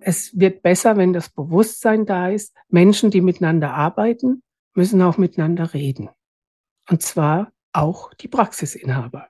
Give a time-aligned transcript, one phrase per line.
[0.00, 2.54] Es wird besser, wenn das Bewusstsein da ist.
[2.68, 4.42] Menschen, die miteinander arbeiten,
[4.74, 6.08] müssen auch miteinander reden.
[6.88, 9.28] Und zwar auch die Praxisinhaber.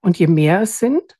[0.00, 1.18] Und je mehr es sind,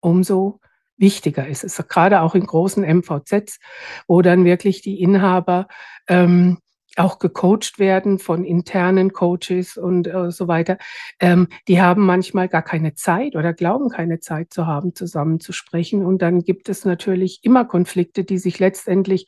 [0.00, 0.60] umso
[0.96, 1.76] wichtiger ist es.
[1.88, 3.58] Gerade auch in großen MVZs,
[4.06, 5.68] wo dann wirklich die Inhaber
[6.08, 6.58] ähm,
[6.96, 10.78] auch gecoacht werden von internen Coaches und äh, so weiter.
[11.20, 15.52] Ähm, die haben manchmal gar keine Zeit oder glauben keine Zeit zu haben, zusammen zu
[15.52, 16.04] sprechen.
[16.04, 19.26] Und dann gibt es natürlich immer Konflikte, die sich letztendlich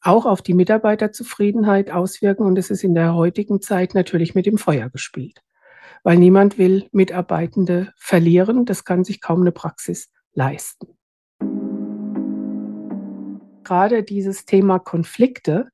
[0.00, 2.46] auch auf die Mitarbeiterzufriedenheit auswirken.
[2.46, 5.40] Und es ist in der heutigen Zeit natürlich mit dem Feuer gespielt,
[6.02, 8.64] weil niemand will Mitarbeitende verlieren.
[8.64, 10.88] Das kann sich kaum eine Praxis leisten.
[13.64, 15.70] Gerade dieses Thema Konflikte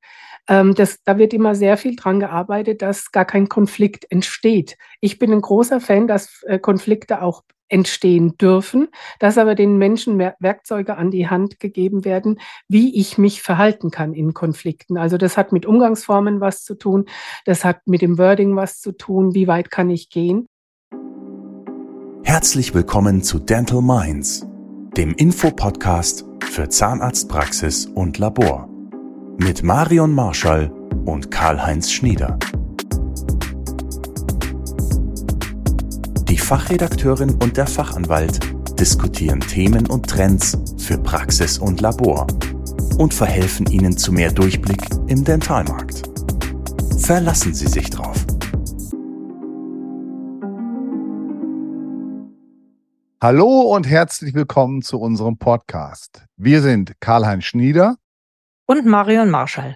[0.50, 4.76] ähm, das, da wird immer sehr viel dran gearbeitet, dass gar kein Konflikt entsteht.
[5.00, 8.88] Ich bin ein großer Fan, dass äh, Konflikte auch entstehen dürfen,
[9.20, 14.12] dass aber den Menschen Werkzeuge an die Hand gegeben werden, wie ich mich verhalten kann
[14.12, 14.98] in Konflikten.
[14.98, 17.06] Also das hat mit Umgangsformen was zu tun,
[17.44, 20.46] das hat mit dem Wording was zu tun, wie weit kann ich gehen.
[22.24, 24.44] Herzlich willkommen zu Dental Minds,
[24.96, 28.69] dem Infopodcast für Zahnarztpraxis und Labor
[29.42, 30.70] mit Marion Marschall
[31.06, 32.38] und Karl-Heinz Schnieder.
[36.28, 38.38] Die Fachredakteurin und der Fachanwalt
[38.78, 42.26] diskutieren Themen und Trends für Praxis und Labor
[42.98, 46.02] und verhelfen Ihnen zu mehr Durchblick im Dentalmarkt.
[46.98, 48.26] Verlassen Sie sich drauf.
[53.22, 56.26] Hallo und herzlich willkommen zu unserem Podcast.
[56.36, 57.96] Wir sind Karl-Heinz Schnieder
[58.70, 59.74] und Marion Marschall.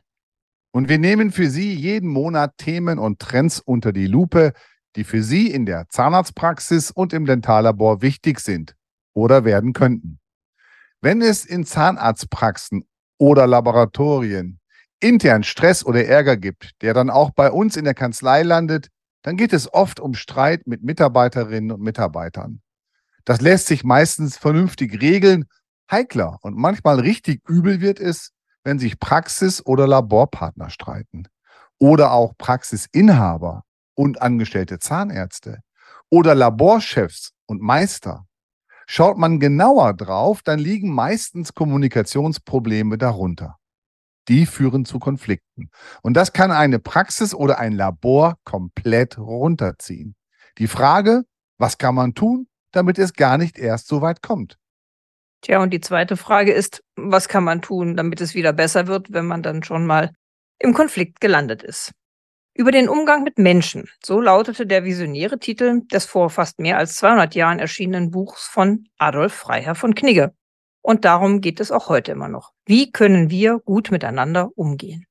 [0.71, 4.53] Und wir nehmen für Sie jeden Monat Themen und Trends unter die Lupe,
[4.95, 8.77] die für Sie in der Zahnarztpraxis und im Dentallabor wichtig sind
[9.13, 10.21] oder werden könnten.
[11.01, 12.87] Wenn es in Zahnarztpraxen
[13.19, 14.61] oder Laboratorien
[15.01, 18.91] intern Stress oder Ärger gibt, der dann auch bei uns in der Kanzlei landet,
[19.23, 22.61] dann geht es oft um Streit mit Mitarbeiterinnen und Mitarbeitern.
[23.25, 25.47] Das lässt sich meistens vernünftig regeln.
[25.91, 28.34] Heikler und manchmal richtig übel wird es,
[28.65, 31.29] wenn sich Praxis- oder Laborpartner streiten
[31.79, 33.63] oder auch Praxisinhaber
[33.95, 35.61] und angestellte Zahnärzte
[36.11, 38.27] oder Laborchefs und Meister.
[38.87, 43.57] Schaut man genauer drauf, dann liegen meistens Kommunikationsprobleme darunter.
[44.29, 45.71] Die führen zu Konflikten.
[46.03, 50.17] Und das kann eine Praxis oder ein Labor komplett runterziehen.
[50.59, 51.25] Die Frage,
[51.59, 54.59] was kann man tun, damit es gar nicht erst so weit kommt?
[55.45, 59.13] Tja, und die zweite Frage ist, was kann man tun, damit es wieder besser wird,
[59.13, 60.11] wenn man dann schon mal
[60.59, 61.93] im Konflikt gelandet ist?
[62.55, 66.95] Über den Umgang mit Menschen, so lautete der visionäre Titel des vor fast mehr als
[66.95, 70.33] 200 Jahren erschienenen Buchs von Adolf Freiherr von Knigge.
[70.81, 72.53] Und darum geht es auch heute immer noch.
[72.65, 75.05] Wie können wir gut miteinander umgehen?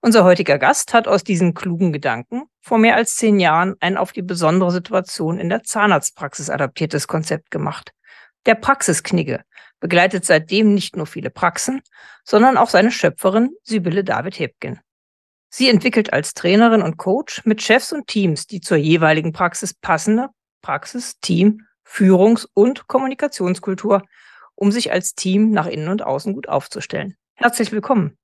[0.00, 4.12] Unser heutiger Gast hat aus diesen klugen Gedanken vor mehr als zehn Jahren ein auf
[4.12, 7.90] die besondere Situation in der Zahnarztpraxis adaptiertes Konzept gemacht.
[8.46, 9.42] Der Praxisknigge,
[9.80, 11.82] begleitet seitdem nicht nur viele Praxen,
[12.24, 14.80] sondern auch seine Schöpferin Sibylle David Hebgen.
[15.48, 20.28] Sie entwickelt als Trainerin und Coach mit Chefs und Teams die zur jeweiligen Praxis passende
[20.62, 24.02] Praxis, Team, Führungs- und Kommunikationskultur,
[24.54, 27.16] um sich als Team nach innen und außen gut aufzustellen.
[27.34, 28.18] Herzlich willkommen.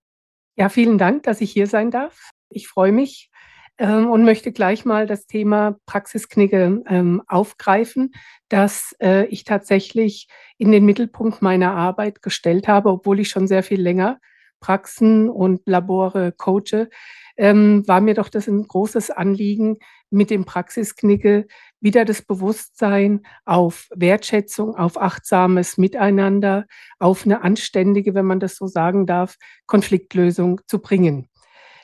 [0.57, 2.31] Ja, vielen Dank, dass ich hier sein darf.
[2.49, 3.31] Ich freue mich
[3.79, 8.13] ähm, und möchte gleich mal das Thema Praxisknigge ähm, aufgreifen,
[8.49, 10.29] das äh, ich tatsächlich
[10.59, 14.19] in den Mittelpunkt meiner Arbeit gestellt habe, obwohl ich schon sehr viel länger
[14.61, 16.89] Praxen und Labore coache,
[17.37, 19.79] ähm, war mir doch das ein großes Anliegen,
[20.13, 21.47] mit dem Praxisknicke
[21.81, 26.67] wieder das Bewusstsein auf Wertschätzung, auf achtsames Miteinander,
[26.99, 31.29] auf eine anständige, wenn man das so sagen darf, Konfliktlösung zu bringen.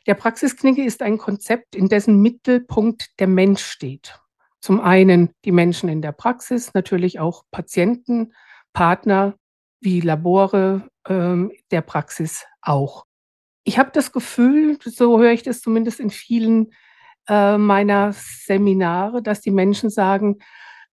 [0.09, 4.19] Der Praxisknicke ist ein Konzept, in dessen Mittelpunkt der Mensch steht.
[4.59, 8.33] Zum einen die Menschen in der Praxis, natürlich auch Patienten,
[8.73, 9.35] Partner
[9.81, 13.05] wie Labore ähm, der Praxis auch.
[13.65, 16.72] Ich habe das Gefühl, so höre ich das zumindest in vielen
[17.28, 20.39] äh, meiner Seminare, dass die Menschen sagen,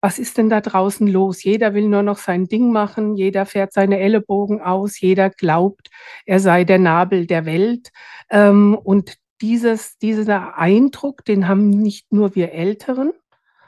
[0.06, 1.44] was ist denn da draußen los?
[1.44, 5.90] Jeder will nur noch sein Ding machen, jeder fährt seine Ellenbogen aus, jeder glaubt,
[6.28, 7.90] er sei der Nabel der Welt.
[8.30, 13.14] Ähm, und dieses, dieser Eindruck, den haben nicht nur wir Älteren,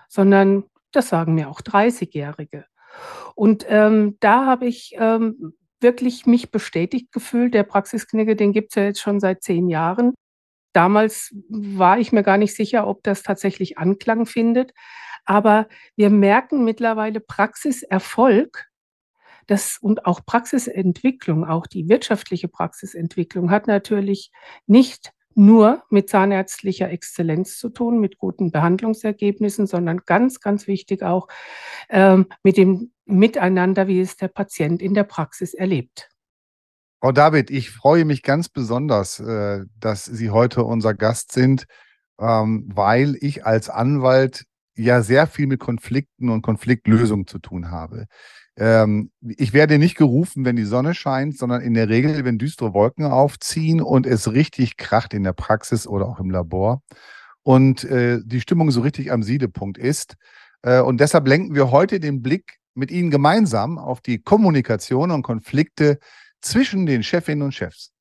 [0.10, 2.66] sondern das sagen mir auch 30-Jährige.
[3.33, 7.56] Und ähm, da habe ich ähm, wirklich mich bestätigt gefühlt.
[7.56, 10.13] Der Praxisknigge, den gibt es ja jetzt schon seit zehn Jahren.
[10.72, 14.74] Damals war ich mir gar nicht sicher, ob das tatsächlich Anklang findet.
[15.28, 18.66] Aber wir merken mittlerweile Praxiserfolg
[19.46, 24.32] Das und auch Praxisentwicklung, auch die wirtschaftliche Praxisentwicklung hat natürlich
[24.66, 31.28] nicht nur mit zahnärztlicher Exzellenz zu tun, mit guten Behandlungsergebnissen, sondern ganz, ganz wichtig auch
[31.90, 36.10] ähm, mit dem Miteinander, wie es der Patient in der Praxis erlebt.
[37.00, 41.68] Frau David, ich freue mich ganz besonders, äh, dass Sie heute unser Gast sind,
[42.20, 44.46] ähm, weil ich als Anwalt
[44.78, 48.06] ja sehr viel mit Konflikten und Konfliktlösungen zu tun habe.
[48.58, 52.74] Ähm, ich werde nicht gerufen, wenn die Sonne scheint, sondern in der Regel, wenn düstere
[52.74, 56.82] Wolken aufziehen und es richtig kracht in der Praxis oder auch im Labor
[57.44, 60.16] und äh, die Stimmung so richtig am Siedepunkt ist.
[60.64, 65.24] Äh, und deshalb lenken wir heute den Blick mit Ihnen gemeinsam auf die Kommunikation und
[65.24, 66.00] Konflikte
[66.42, 67.92] zwischen den Chefinnen und Chefs.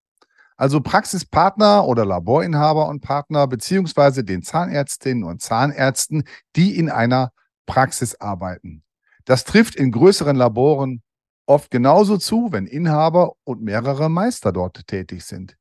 [0.57, 6.25] Also Praxispartner oder Laborinhaber und Partner, beziehungsweise den Zahnärztinnen und Zahnärzten,
[6.57, 7.33] die in einer
[7.67, 8.83] Praxis arbeiten.
[9.27, 11.03] Das trifft in größeren Laboren
[11.47, 15.57] oft genauso zu, wenn Inhaber und mehrere Meister dort tätig sind.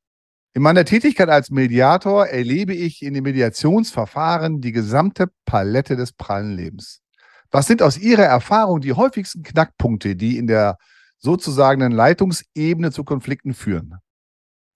[0.54, 6.56] In meiner Tätigkeit als Mediator erlebe ich in den Mediationsverfahren die gesamte Palette des prallen
[6.56, 7.02] Lebens.
[7.50, 10.78] Was sind aus Ihrer Erfahrung die häufigsten Knackpunkte, die in der
[11.18, 13.96] sozusagen Leitungsebene zu Konflikten führen?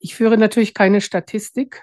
[0.02, 1.82] Ich führe natürlich keine Statistik,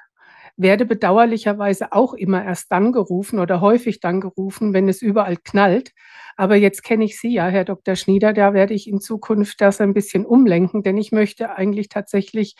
[0.57, 5.91] werde bedauerlicherweise auch immer erst dann gerufen oder häufig dann gerufen, wenn es überall knallt.
[6.35, 7.95] Aber jetzt kenne ich Sie ja, Herr Dr.
[7.95, 12.55] Schnieder, da werde ich in Zukunft das ein bisschen umlenken, denn ich möchte eigentlich tatsächlich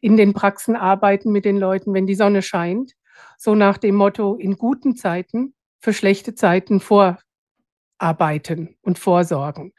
[0.00, 2.92] in den Praxen arbeiten mit den Leuten, wenn die Sonne scheint.
[3.36, 6.80] So nach dem Motto, in guten Zeiten für schlechte Zeiten
[8.02, 9.72] vorarbeiten und vorsorgen.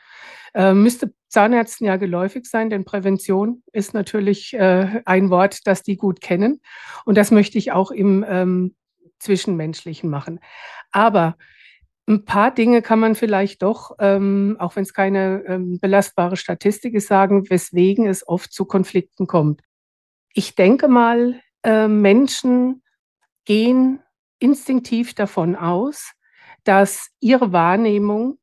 [0.54, 5.98] Äh, müsste Zahnärzten ja geläufig sein, denn Prävention ist natürlich äh, ein Wort, das die
[5.98, 6.62] gut kennen.
[7.06, 8.76] Und das möchte ich auch im ähm,
[9.20, 10.40] Zwischenmenschlichen machen.
[10.92, 11.38] Aber
[12.08, 16.94] ein paar Dinge kann man vielleicht doch, ähm, auch wenn es keine ähm, belastbare Statistik
[16.94, 19.62] ist, sagen, weswegen es oft zu Konflikten kommt.
[20.34, 22.84] Ich denke mal, äh, Menschen
[23.46, 24.02] gehen
[24.40, 26.14] instinktiv davon aus,
[26.64, 28.38] dass ihre Wahrnehmung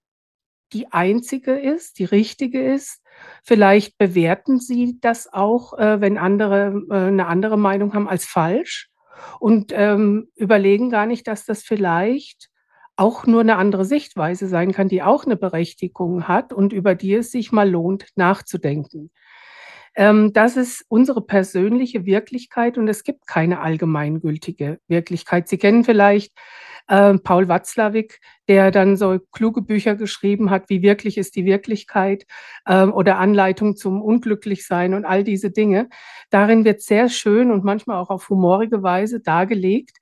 [0.73, 3.03] die einzige ist, die richtige ist.
[3.43, 8.89] Vielleicht bewerten sie das auch, äh, wenn andere äh, eine andere Meinung haben, als falsch
[9.41, 12.49] und ähm, überlegen gar nicht, dass das vielleicht
[12.97, 17.15] auch nur eine andere Sichtweise sein kann, die auch eine Berechtigung hat und über die
[17.15, 19.11] es sich mal lohnt, nachzudenken.
[19.95, 25.49] Ähm, das ist unsere persönliche Wirklichkeit und es gibt keine allgemeingültige Wirklichkeit.
[25.49, 26.33] Sie kennen vielleicht
[26.91, 32.27] äh, Paul Watzlawick, der dann so kluge Bücher geschrieben hat, wie wirklich ist die Wirklichkeit
[32.67, 35.89] äh, oder Anleitung zum Unglücklichsein und all diese Dinge.
[36.31, 39.99] Darin wird sehr schön und manchmal auch auf humorige Weise dargelegt,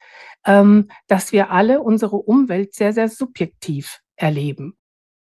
[0.47, 4.75] ähm, dass wir alle unsere Umwelt sehr, sehr subjektiv erleben.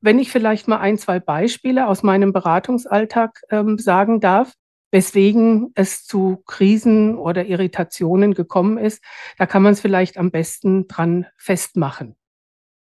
[0.00, 4.52] Wenn ich vielleicht mal ein, zwei Beispiele aus meinem Beratungsalltag ähm, sagen darf,
[4.93, 9.03] weswegen es zu Krisen oder Irritationen gekommen ist,
[9.39, 12.15] da kann man es vielleicht am besten dran festmachen.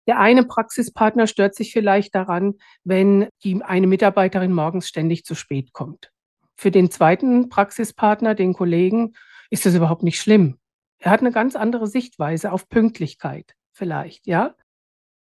[0.06, 2.54] Der eine Praxispartner stört sich vielleicht daran,
[2.84, 6.12] wenn die, eine Mitarbeiterin morgens ständig zu spät kommt.
[6.56, 9.14] Für den zweiten Praxispartner, den Kollegen,
[9.50, 10.58] ist das überhaupt nicht schlimm.
[10.98, 14.54] Er hat eine ganz andere Sichtweise auf Pünktlichkeit vielleicht, ja.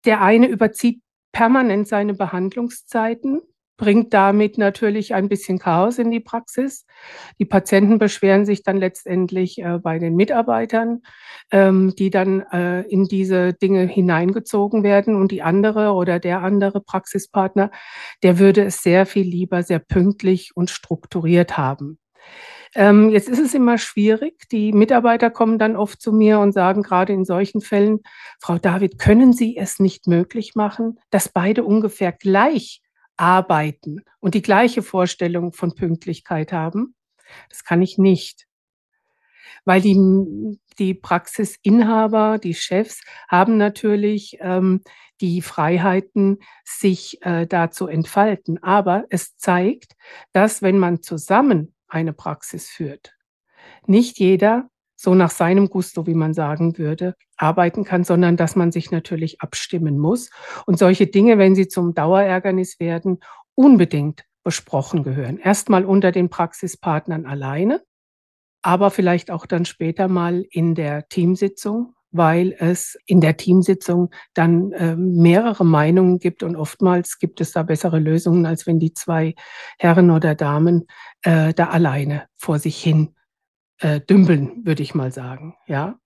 [0.06, 1.02] Der eine überzieht
[1.32, 3.42] permanent seine Behandlungszeiten,
[3.84, 6.86] bringt damit natürlich ein bisschen Chaos in die Praxis.
[7.38, 11.02] Die Patienten beschweren sich dann letztendlich äh, bei den Mitarbeitern,
[11.52, 15.18] ähm, die dann äh, in diese Dinge hineingezogen werden.
[15.18, 17.72] Und die andere oder der andere Praxispartner,
[18.24, 22.00] der würde es sehr viel lieber sehr pünktlich und strukturiert haben.
[22.76, 24.48] Ähm, jetzt ist es immer schwierig.
[24.50, 28.00] Die Mitarbeiter kommen dann oft zu mir und sagen gerade in solchen Fällen,
[28.40, 32.80] Frau David, können Sie es nicht möglich machen, dass beide ungefähr gleich
[33.18, 36.96] arbeiten und die gleiche Vorstellung von Pünktlichkeit haben?
[37.50, 38.48] Das kann ich nicht.
[39.66, 39.98] Weil die,
[40.78, 44.82] die Praxisinhaber, die Chefs haben natürlich ähm,
[45.22, 48.62] die Freiheiten, sich äh, da zu entfalten.
[48.62, 49.94] Aber es zeigt,
[50.34, 53.14] dass wenn man zusammen eine Praxis führt.
[53.86, 54.70] Nicht jeder
[55.04, 59.42] so nach seinem Gusto, wie man sagen würde, arbeiten kann, sondern dass man sich natürlich
[59.42, 60.30] abstimmen muss
[60.66, 63.20] und solche Dinge, wenn sie zum Dauerärgernis werden,
[63.54, 65.38] unbedingt besprochen gehören.
[65.38, 67.82] Erstmal unter den Praxispartnern alleine,
[68.62, 74.72] aber vielleicht auch dann später mal in der Teamsitzung, weil es in der Teamsitzung dann
[74.72, 79.36] äh, mehrere Meinungen gibt und oftmals gibt es da bessere Lösungen, als wenn die zwei
[79.80, 80.88] Herren oder Damen
[81.24, 83.14] äh, da alleine vor sich hin
[83.84, 85.56] äh, dümpeln, würde ich mal sagen.
[85.68, 86.00] Ja.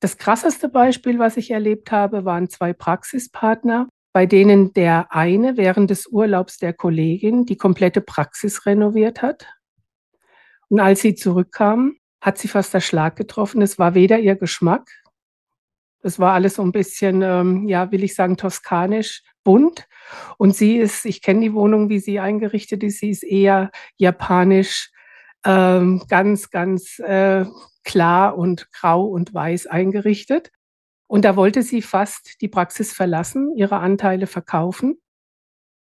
[0.00, 5.90] Das krasseste Beispiel, was ich erlebt habe, waren zwei Praxispartner, bei denen der eine während
[5.90, 9.46] des Urlaubs der Kollegin die komplette Praxis renoviert hat.
[10.68, 13.62] Und als sie zurückkam, hat sie fast der Schlag getroffen.
[13.62, 14.90] Es war weder ihr Geschmack,
[16.02, 19.86] es war alles so ein bisschen, ähm, ja, will ich sagen, toskanisch bunt.
[20.36, 24.90] Und sie ist, ich kenne die Wohnung, wie sie eingerichtet ist, sie ist eher japanisch,
[25.44, 27.44] ähm, ganz, ganz äh,
[27.84, 30.50] klar und grau und weiß eingerichtet.
[31.06, 35.00] Und da wollte sie fast die Praxis verlassen, ihre Anteile verkaufen.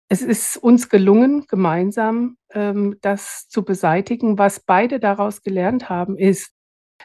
[0.09, 4.37] Es ist uns gelungen, gemeinsam ähm, das zu beseitigen.
[4.37, 6.51] Was beide daraus gelernt haben, ist,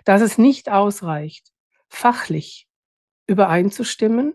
[0.05, 1.53] dass es nicht ausreicht,
[1.89, 2.69] fachlich
[3.27, 4.35] übereinzustimmen,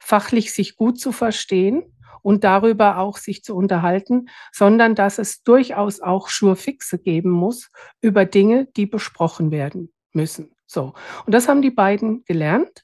[0.00, 1.93] fachlich sich gut zu verstehen
[2.24, 7.68] und darüber auch sich zu unterhalten, sondern dass es durchaus auch Schurfixe geben muss
[8.00, 10.52] über Dinge, die besprochen werden müssen.
[10.66, 10.94] So.
[11.26, 12.82] Und das haben die beiden gelernt.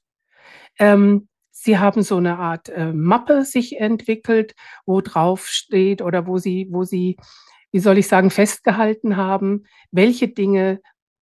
[0.78, 4.54] Ähm, sie haben so eine Art äh, Mappe sich entwickelt,
[4.84, 7.16] wo drauf steht oder wo sie, wo sie,
[7.72, 10.80] wie soll ich sagen, festgehalten haben, welche Dinge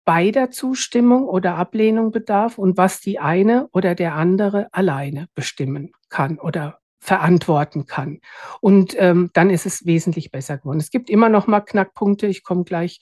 [0.03, 6.39] beider Zustimmung oder Ablehnung bedarf und was die eine oder der andere alleine bestimmen kann
[6.39, 8.21] oder verantworten kann.
[8.61, 10.79] Und ähm, dann ist es wesentlich besser geworden.
[10.79, 12.27] Es gibt immer noch mal Knackpunkte.
[12.27, 12.99] Ich komme gleich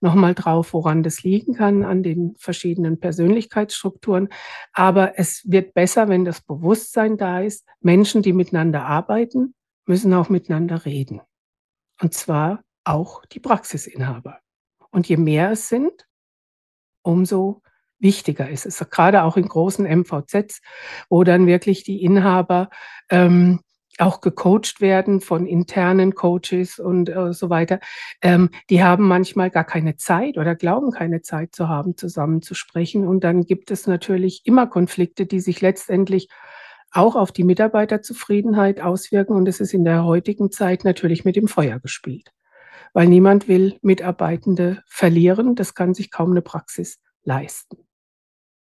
[0.00, 4.28] noch mal drauf, woran das liegen kann an den verschiedenen Persönlichkeitsstrukturen.
[4.72, 7.66] Aber es wird besser, wenn das Bewusstsein da ist.
[7.80, 9.54] Menschen, die miteinander arbeiten,
[9.84, 11.20] müssen auch miteinander reden.
[12.00, 14.38] Und zwar auch die Praxisinhaber.
[14.90, 16.06] Und je mehr es sind,
[17.02, 17.62] umso
[18.00, 18.84] wichtiger ist es.
[18.90, 20.60] Gerade auch in großen MVZs,
[21.08, 22.70] wo dann wirklich die Inhaber
[23.10, 23.60] ähm,
[23.98, 27.80] auch gecoacht werden von internen Coaches und äh, so weiter.
[28.22, 32.54] Ähm, die haben manchmal gar keine Zeit oder glauben keine Zeit zu haben, zusammen zu
[32.54, 33.06] sprechen.
[33.06, 36.28] Und dann gibt es natürlich immer Konflikte, die sich letztendlich
[36.92, 39.36] auch auf die Mitarbeiterzufriedenheit auswirken.
[39.36, 42.32] Und es ist in der heutigen Zeit natürlich mit dem Feuer gespielt
[42.92, 45.54] weil niemand will Mitarbeitende verlieren.
[45.54, 47.89] Das kann sich kaum eine Praxis leisten.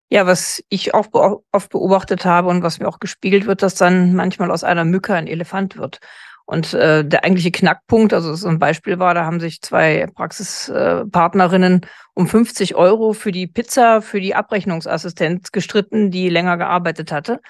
[0.09, 1.07] Ja, was ich auch
[1.51, 5.13] oft beobachtet habe und was mir auch gespiegelt wird, dass dann manchmal aus einer Mücke
[5.13, 5.99] ein Elefant wird.
[6.45, 11.81] Und äh, der eigentliche Knackpunkt, also so ein Beispiel war, da haben sich zwei Praxispartnerinnen
[12.13, 17.41] um 50 Euro für die Pizza für die Abrechnungsassistenz gestritten, die länger gearbeitet hatte.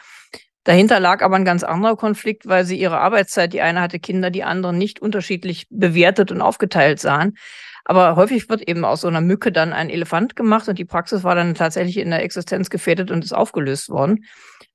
[0.63, 4.31] Dahinter lag aber ein ganz anderer Konflikt, weil sie ihre Arbeitszeit, die eine hatte Kinder,
[4.31, 7.37] die anderen nicht unterschiedlich bewertet und aufgeteilt sahen.
[7.89, 11.23] Aber häufig wird eben aus so einer Mücke dann ein Elefant gemacht und die Praxis
[11.23, 14.25] war dann tatsächlich in der Existenz gefährdet und ist aufgelöst worden.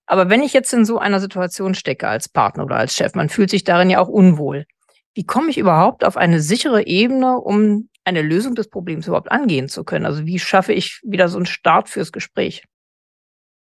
[0.06, 3.28] Aber wenn ich jetzt in so einer Situation stecke als Partner oder als Chef, man
[3.28, 4.64] fühlt sich darin ja auch unwohl.
[5.12, 9.68] Wie komme ich überhaupt auf eine sichere Ebene, um eine Lösung des Problems überhaupt angehen
[9.68, 10.06] zu können?
[10.06, 12.64] Also wie schaffe ich wieder so einen Start fürs Gespräch?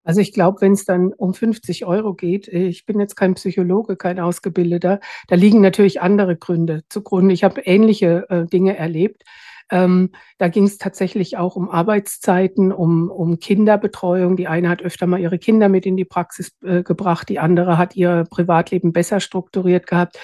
[0.04, 3.36] Also ich glaube, wenn es dann um 50 Euro geht, äh, ich bin jetzt kein
[3.36, 7.34] Psychologe, kein Ausgebildeter, da liegen natürlich andere Gründe zugrunde.
[7.34, 9.24] Ich habe ähnliche äh, Dinge erlebt.
[9.72, 14.36] Ähm, da ging es tatsächlich auch um Arbeitszeiten, um, um Kinderbetreuung.
[14.36, 17.78] Die eine hat öfter mal ihre Kinder mit in die Praxis äh, gebracht, die andere
[17.78, 20.20] hat ihr Privatleben besser strukturiert gehabt.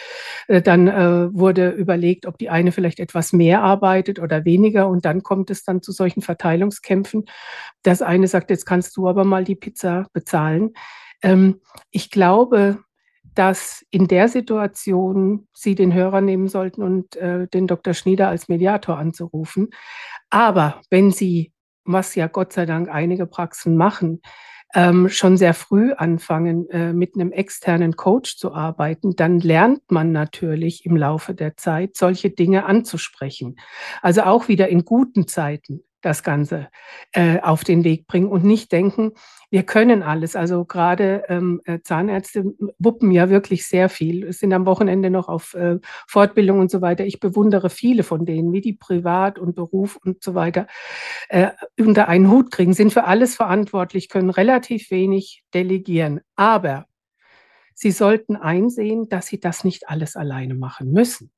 [0.48, 4.89] Äh, dann äh, wurde überlegt, ob die eine vielleicht etwas mehr arbeitet oder weniger.
[4.89, 7.25] Und dann kommt es dann zu solchen Verteilungskämpfen.
[7.84, 10.74] Das eine sagt, jetzt kannst du aber mal die Pizza bezahlen.
[11.24, 12.80] Ähm, ich glaube,
[13.38, 17.94] dass in der Situation Sie den Hörer nehmen sollten und äh, den Dr.
[17.94, 19.70] Schnieder als Mediator anzurufen.
[20.29, 21.53] Aber wenn Sie,
[21.84, 24.22] was ja Gott sei Dank einige Praxen machen,
[24.74, 30.12] ähm, schon sehr früh anfangen, äh, mit einem externen Coach zu arbeiten, dann lernt man
[30.12, 33.58] natürlich im Laufe der Zeit, solche Dinge anzusprechen.
[34.01, 36.70] Also auch wieder in guten Zeiten das Ganze
[37.12, 39.13] äh, auf den Weg bringen und nicht denken,
[39.50, 40.36] wir können alles.
[40.36, 42.46] Also gerade ähm, äh, Zahnärzte
[42.80, 47.06] wuppen ja wirklich sehr viel, sind am Wochenende noch auf äh, Fortbildung und so weiter.
[47.06, 50.68] Ich bewundere viele von denen, wie die Privat und Beruf und so weiter
[51.30, 51.50] äh,
[51.80, 56.22] unter einen Hut kriegen, sind für alles verantwortlich, können relativ wenig delegieren.
[56.36, 56.86] Aber
[57.74, 61.32] sie sollten einsehen, dass sie das nicht alles alleine machen müssen.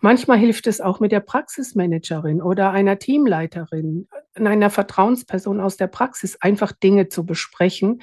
[0.00, 6.36] Manchmal hilft es auch mit der Praxismanagerin oder einer Teamleiterin, einer Vertrauensperson aus der Praxis,
[6.40, 8.02] einfach Dinge zu besprechen,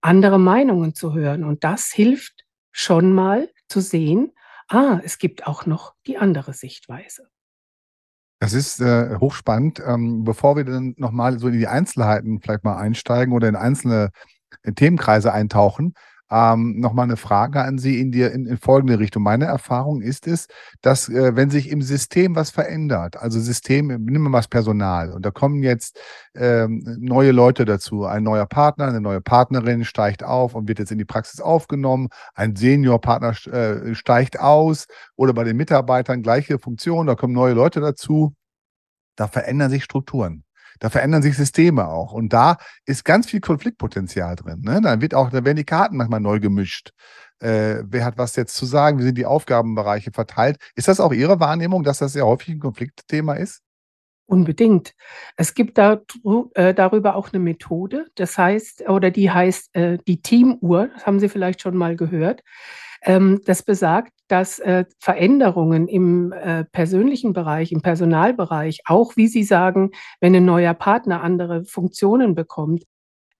[0.00, 1.44] andere Meinungen zu hören.
[1.44, 4.32] Und das hilft schon mal zu sehen,
[4.68, 7.28] ah, es gibt auch noch die andere Sichtweise.
[8.40, 9.82] Das ist äh, hochspannend.
[9.86, 14.10] Ähm, bevor wir dann nochmal so in die Einzelheiten vielleicht mal einsteigen oder in einzelne
[14.74, 15.94] Themenkreise eintauchen,
[16.30, 19.22] Ähm, Nochmal eine Frage an Sie in, die, in, in folgende Richtung.
[19.22, 20.46] Meine Erfahrung ist es,
[20.80, 25.12] dass äh, wenn sich im System was verändert, also System, nehmen wir mal das Personal,
[25.12, 25.98] und da kommen jetzt
[26.34, 30.92] ähm, neue Leute dazu, ein neuer Partner, eine neue Partnerin steigt auf und wird jetzt
[30.92, 37.06] in die Praxis aufgenommen, ein Seniorpartner äh, steigt aus oder bei den Mitarbeitern gleiche Funktion,
[37.06, 38.34] da kommen neue Leute dazu,
[39.16, 40.44] da verändern sich Strukturen.
[40.78, 42.12] Da verändern sich Systeme auch.
[42.12, 44.60] Und da ist ganz viel Konfliktpotenzial drin.
[44.62, 44.80] Ne?
[44.82, 46.92] Da wird auch, da werden die Karten manchmal neu gemischt.
[47.40, 48.98] Äh, wer hat was jetzt zu sagen?
[48.98, 50.58] Wie sind die Aufgabenbereiche verteilt?
[50.74, 53.62] Ist das auch Ihre Wahrnehmung, dass das sehr häufig ein Konfliktthema ist?
[54.26, 54.94] Unbedingt.
[55.36, 56.02] Es gibt da,
[56.54, 61.18] äh, darüber auch eine Methode, das heißt, oder die heißt äh, die Teamuhr, das haben
[61.18, 62.42] Sie vielleicht schon mal gehört.
[63.02, 69.42] Ähm, das besagt, dass äh, Veränderungen im äh, persönlichen Bereich, im Personalbereich, auch wie Sie
[69.42, 72.84] sagen, wenn ein neuer Partner andere Funktionen bekommt,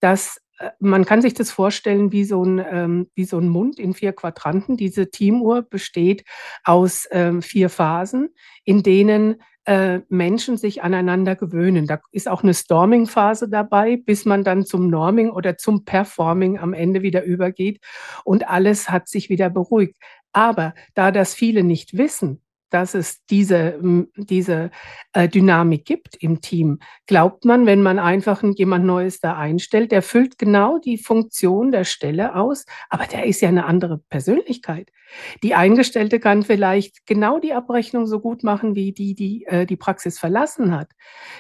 [0.01, 3.79] dass äh, man kann sich das vorstellen wie so, ein, ähm, wie so ein Mund
[3.79, 4.77] in vier Quadranten.
[4.77, 6.25] Diese Teamuhr besteht
[6.65, 8.31] aus ähm, vier Phasen,
[8.65, 11.87] in denen äh, Menschen sich aneinander gewöhnen.
[11.87, 16.73] Da ist auch eine Storming-Phase dabei, bis man dann zum Norming oder zum Performing am
[16.73, 17.81] Ende wieder übergeht
[18.25, 19.97] und alles hat sich wieder beruhigt.
[20.33, 23.79] Aber da das viele nicht wissen, dass es diese,
[24.17, 24.71] diese
[25.13, 26.79] äh, Dynamik gibt im Team.
[27.07, 31.85] Glaubt man, wenn man einfach jemand Neues da einstellt, der füllt genau die Funktion der
[31.85, 34.91] Stelle aus, aber der ist ja eine andere Persönlichkeit.
[35.43, 39.77] Die Eingestellte kann vielleicht genau die Abrechnung so gut machen, wie die, die äh, die
[39.77, 40.93] Praxis verlassen hat.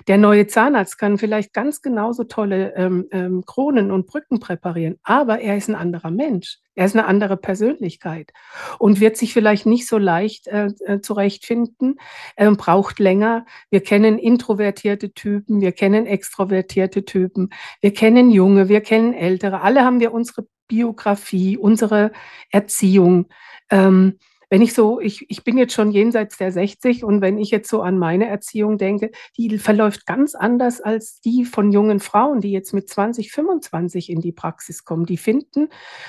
[0.08, 5.40] Der neue Zahnarzt kann vielleicht ganz genauso tolle ähm, ähm, Kronen und Brücken präparieren, aber
[5.40, 6.58] er ist ein anderer Mensch.
[6.80, 8.32] Er ist eine andere Persönlichkeit
[8.78, 12.00] und wird sich vielleicht nicht so leicht äh, äh zurechtfinden,
[12.36, 13.44] äh, braucht länger.
[13.68, 17.50] Wir kennen introvertierte Typen, wir kennen extrovertierte Typen,
[17.82, 19.60] wir kennen Junge, wir kennen Ältere.
[19.60, 22.12] Alle haben wir unsere Biografie, unsere
[22.50, 23.26] Erziehung.
[23.68, 24.18] Ähm,
[24.50, 27.70] wenn ich so, ich, ich bin jetzt schon jenseits der 60 und wenn ich jetzt
[27.70, 32.50] so an meine Erziehung denke, die verläuft ganz anders als die von jungen Frauen, die
[32.50, 35.06] jetzt mit 20, 25 in die Praxis kommen.
[35.06, 35.68] Die finden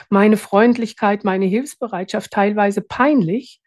[0.10, 3.62] meine Freundlichkeit, meine Hilfsbereitschaft teilweise peinlich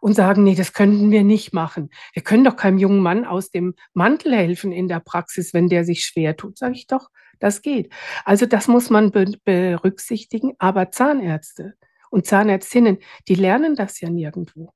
[0.00, 1.90] und sagen, nee, das könnten wir nicht machen.
[2.14, 5.84] Wir können doch keinem jungen Mann aus dem Mantel helfen in der Praxis, wenn der
[5.84, 6.56] sich schwer tut.
[6.56, 7.10] Sage ich doch,
[7.40, 7.92] das geht.
[8.24, 10.54] Also das muss man berücksichtigen.
[10.58, 11.74] Aber Zahnärzte,
[12.14, 12.98] und Zahnärztinnen,
[13.28, 14.72] die lernen das ja nirgendwo.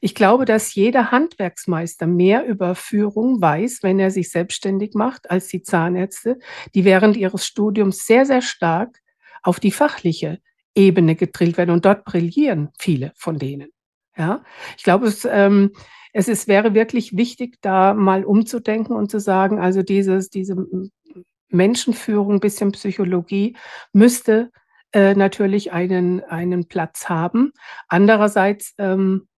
[0.00, 5.48] Ich glaube, dass jeder Handwerksmeister mehr über Führung weiß, wenn er sich selbstständig macht, als
[5.48, 6.38] die Zahnärzte,
[6.74, 8.98] die während ihres Studiums sehr, sehr stark
[9.42, 10.38] auf die fachliche
[10.74, 11.70] Ebene gedrillt werden.
[11.70, 13.70] Und dort brillieren viele von denen.
[14.16, 14.44] Ja,
[14.76, 15.70] ich glaube, es, ähm,
[16.12, 20.56] es ist, wäre wirklich wichtig, da mal umzudenken und zu sagen, also dieses, diese
[21.48, 23.56] Menschenführung, bisschen Psychologie
[23.94, 24.50] müsste
[24.92, 27.52] äh, natürlich einen, einen Platz haben.
[27.88, 29.28] Andererseits ähm,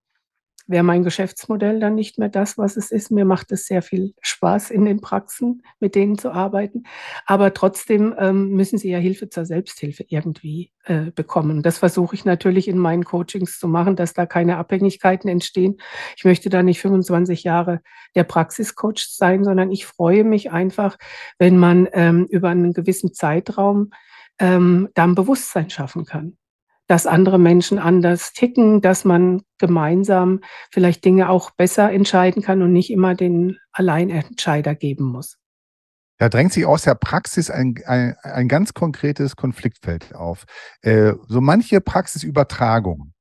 [0.67, 3.11] wäre mein Geschäftsmodell dann nicht mehr das, was es ist.
[3.11, 6.85] Mir macht es sehr viel Spaß in den Praxen, mit denen zu arbeiten.
[7.27, 11.63] Aber trotzdem ähm, müssen sie ja Hilfe zur Selbsthilfe irgendwie äh, bekommen.
[11.63, 15.77] Das versuche ich natürlich in meinen Coachings zu machen, dass da keine Abhängigkeiten entstehen.
[16.17, 17.81] Ich möchte da nicht 25 Jahre
[18.15, 20.97] der Praxiscoach sein, sondern ich freue mich einfach,
[21.39, 23.91] wenn man ähm, über einen gewissen Zeitraum
[24.39, 26.37] ähm, da ein Bewusstsein schaffen kann.
[26.87, 32.73] Dass andere Menschen anders ticken, dass man gemeinsam vielleicht Dinge auch besser entscheiden kann und
[32.73, 35.39] nicht immer den Alleinentscheider geben muss.
[36.19, 40.45] Da drängt sich aus der Praxis ein, ein, ein ganz konkretes Konfliktfeld auf.
[40.83, 43.15] Äh, so manche Praxisübertragung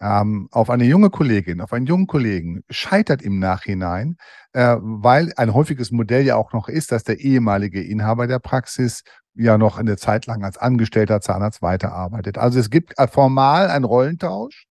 [0.00, 4.16] ähm, auf eine junge Kollegin, auf einen jungen Kollegen scheitert im Nachhinein,
[4.52, 9.02] äh, weil ein häufiges Modell ja auch noch ist, dass der ehemalige Inhaber der Praxis
[9.36, 12.38] ja noch eine Zeit lang als angestellter Zahnarzt weiterarbeitet.
[12.38, 14.66] Also es gibt formal einen Rollentausch.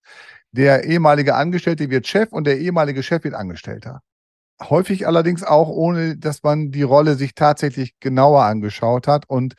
[0.52, 4.00] Der ehemalige Angestellte wird Chef und der ehemalige Chef wird Angestellter.
[4.62, 9.28] Häufig allerdings auch, ohne dass man die Rolle sich tatsächlich genauer angeschaut hat.
[9.28, 9.54] Und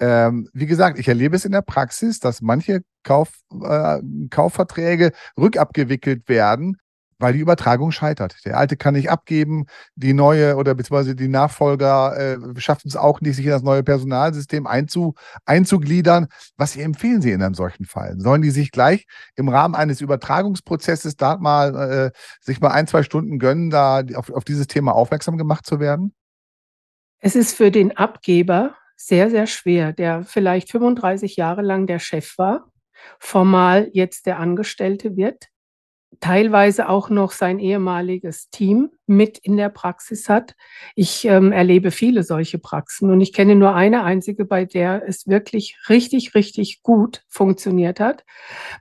[0.00, 6.28] ähm, wie gesagt, ich erlebe es in der Praxis, dass manche Kauf, äh, Kaufverträge rückabgewickelt
[6.28, 6.78] werden,
[7.20, 8.36] weil die Übertragung scheitert.
[8.44, 13.20] Der alte kann nicht abgeben, die neue oder beziehungsweise die Nachfolger äh, schaffen es auch
[13.20, 16.28] nicht, sich in das neue Personalsystem einzu, einzugliedern.
[16.56, 18.18] Was empfehlen Sie in einem solchen Fall?
[18.18, 19.06] Sollen die sich gleich
[19.36, 24.30] im Rahmen eines Übertragungsprozesses da mal äh, sich mal ein, zwei Stunden gönnen, da auf,
[24.30, 26.14] auf dieses Thema aufmerksam gemacht zu werden?
[27.18, 32.38] Es ist für den Abgeber sehr, sehr schwer, der vielleicht 35 Jahre lang der Chef
[32.38, 32.70] war,
[33.18, 35.50] formal jetzt der Angestellte wird
[36.18, 40.54] teilweise auch noch sein ehemaliges Team mit in der Praxis hat.
[40.94, 45.28] Ich ähm, erlebe viele solche Praxen und ich kenne nur eine einzige, bei der es
[45.28, 48.24] wirklich richtig, richtig gut funktioniert hat.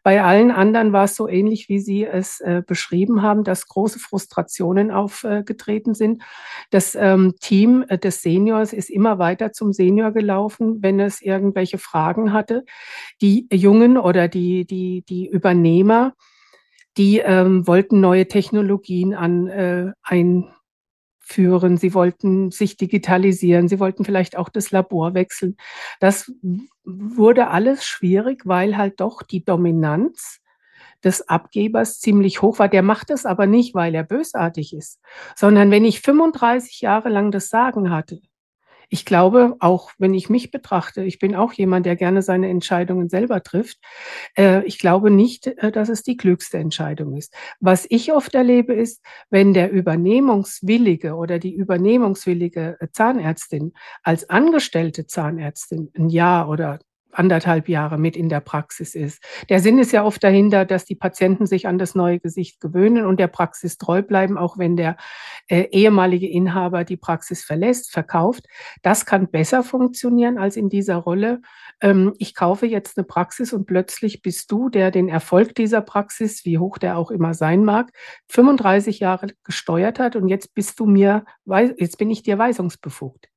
[0.04, 4.00] Bei allen anderen war es so ähnlich, wie Sie es äh, beschrieben haben, dass große
[4.00, 6.24] Frustrationen aufgetreten äh, sind.
[6.72, 11.78] Das ähm, Team äh, des Seniors ist immer weiter zum Senior gelaufen, wenn es irgendwelche
[11.78, 12.66] Fragen hatte.
[13.22, 16.14] Die Jungen oder die, die, die Übernehmer,
[16.98, 21.78] die ähm, wollten neue Technologien an, äh, einführen.
[21.78, 23.68] Sie wollten sich digitalisieren.
[23.68, 25.56] Sie wollten vielleicht auch das Labor wechseln.
[26.00, 26.32] Das
[26.84, 30.42] wurde alles schwierig, weil halt doch die Dominanz
[31.04, 32.68] des Abgebers ziemlich hoch war.
[32.68, 35.00] Der macht es aber nicht, weil er bösartig ist,
[35.36, 38.20] sondern wenn ich 35 Jahre lang das Sagen hatte,
[38.90, 43.10] ich glaube, auch wenn ich mich betrachte, ich bin auch jemand, der gerne seine Entscheidungen
[43.10, 43.78] selber trifft.
[44.36, 47.34] Äh, ich glaube nicht, äh, dass es die klügste Entscheidung ist.
[47.60, 53.74] Was ich oft erlebe, ist, wenn der Übernehmungswillige oder die übernehmungswillige Zahnärztin
[54.04, 56.80] als angestellte Zahnärztin ein Jahr oder
[57.12, 59.24] anderthalb Jahre mit in der Praxis ist.
[59.50, 63.06] Der Sinn ist ja oft dahinter, dass die Patienten sich an das neue Gesicht gewöhnen
[63.06, 64.98] und der Praxis treu bleiben, auch wenn der
[65.48, 68.46] äh, ehemalige Inhaber die Praxis verlässt, verkauft.
[68.82, 71.42] Das kann besser funktionieren als in dieser Rolle.
[71.82, 76.46] Ähm, ich kaufe jetzt eine Praxis und plötzlich bist du, der den Erfolg dieser Praxis,
[76.46, 77.92] wie hoch der auch immer sein mag,
[78.28, 81.26] 35 Jahre gesteuert hat und jetzt bist du mir,
[81.78, 83.30] jetzt bin ich dir weisungsbefugt.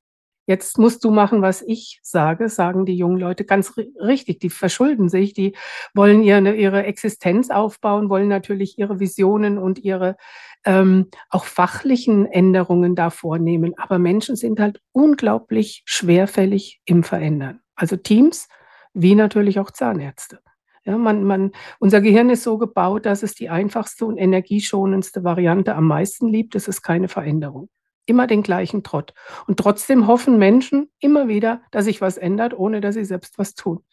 [0.45, 4.41] Jetzt musst du machen, was ich sage, sagen die jungen Leute ganz richtig.
[4.41, 5.55] Die verschulden sich, die
[5.93, 10.17] wollen ihre, ihre Existenz aufbauen, wollen natürlich ihre Visionen und ihre
[10.65, 13.73] ähm, auch fachlichen Änderungen da vornehmen.
[13.77, 17.61] Aber Menschen sind halt unglaublich schwerfällig im Verändern.
[17.75, 18.49] Also Teams
[18.93, 20.39] wie natürlich auch Zahnärzte.
[20.85, 25.75] Ja, man, man, unser Gehirn ist so gebaut, dass es die einfachste und energieschonendste Variante
[25.75, 26.55] am meisten liebt.
[26.55, 27.69] Es ist keine Veränderung
[28.05, 29.13] immer den gleichen Trott.
[29.47, 33.55] Und trotzdem hoffen Menschen immer wieder, dass sich was ändert, ohne dass sie selbst was
[33.55, 33.83] tun.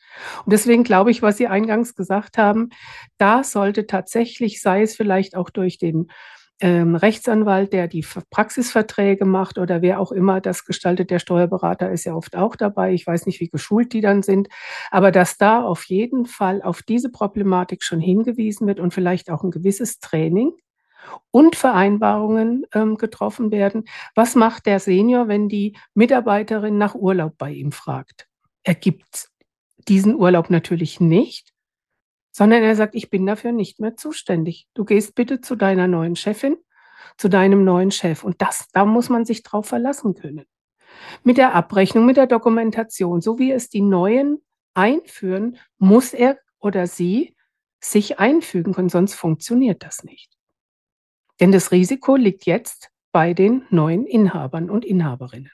[0.45, 2.71] Und deswegen glaube ich, was Sie eingangs gesagt haben,
[3.19, 6.09] da sollte tatsächlich, sei es vielleicht auch durch den
[6.61, 12.05] ähm, Rechtsanwalt, der die Praxisverträge macht oder wer auch immer das gestaltet, der Steuerberater ist
[12.05, 12.93] ja oft auch dabei.
[12.93, 14.49] Ich weiß nicht, wie geschult die dann sind,
[14.91, 19.43] aber dass da auf jeden Fall auf diese Problematik schon hingewiesen wird und vielleicht auch
[19.43, 20.53] ein gewisses Training
[21.31, 23.85] und Vereinbarungen ähm, getroffen werden.
[24.15, 28.29] Was macht der Senior, wenn die Mitarbeiterin nach Urlaub bei ihm fragt?
[28.63, 29.31] Er gibt
[29.89, 31.53] diesen Urlaub natürlich nicht,
[32.33, 34.69] sondern er sagt, ich bin dafür nicht mehr zuständig.
[34.75, 36.57] Du gehst bitte zu deiner neuen Chefin,
[37.17, 38.25] zu deinem neuen Chef.
[38.25, 40.47] Und das, da muss man sich drauf verlassen können.
[41.23, 44.43] Mit der Abrechnung, mit der Dokumentation, so wie es die Neuen
[44.75, 47.35] einführen, muss er oder sie
[47.81, 50.31] sich einfügen können, sonst funktioniert das nicht.
[51.41, 55.51] Denn das Risiko liegt jetzt bei den neuen Inhabern und Inhaberinnen.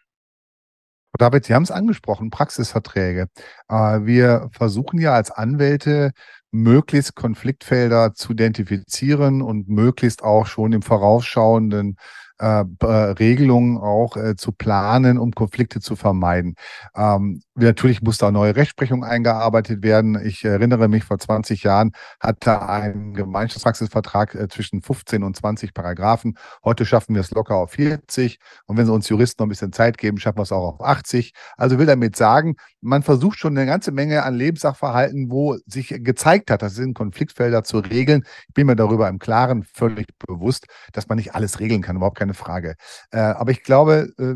[1.19, 3.29] David, Sie haben es angesprochen, Praxisverträge.
[3.69, 6.13] Äh, wir versuchen ja als Anwälte
[6.51, 11.97] möglichst Konfliktfelder zu identifizieren und möglichst auch schon im vorausschauenden
[12.39, 16.55] äh, Regelungen auch äh, zu planen, um Konflikte zu vermeiden.
[16.95, 20.21] Ähm, natürlich muss da neue Rechtsprechung eingearbeitet werden.
[20.25, 26.37] Ich erinnere mich, vor 20 Jahren hatte ein Gemeinschaftspraxisvertrag äh, zwischen 15 und 20 Paragraphen.
[26.65, 28.39] Heute schaffen wir es locker auf 40.
[28.67, 30.81] Und wenn Sie uns Juristen noch ein bisschen Zeit geben, schaffen wir es auch auf
[30.81, 31.33] 80.
[31.57, 36.51] Also will damit sagen, man versucht schon eine ganze Menge an Lebenssachverhalten, wo sich gezeigt
[36.51, 38.25] hat, das sind Konfliktfelder zu regeln.
[38.49, 42.19] Ich bin mir darüber im Klaren völlig bewusst, dass man nicht alles regeln kann, überhaupt
[42.19, 42.77] keine Frage.
[43.11, 44.35] Äh, aber ich glaube, äh,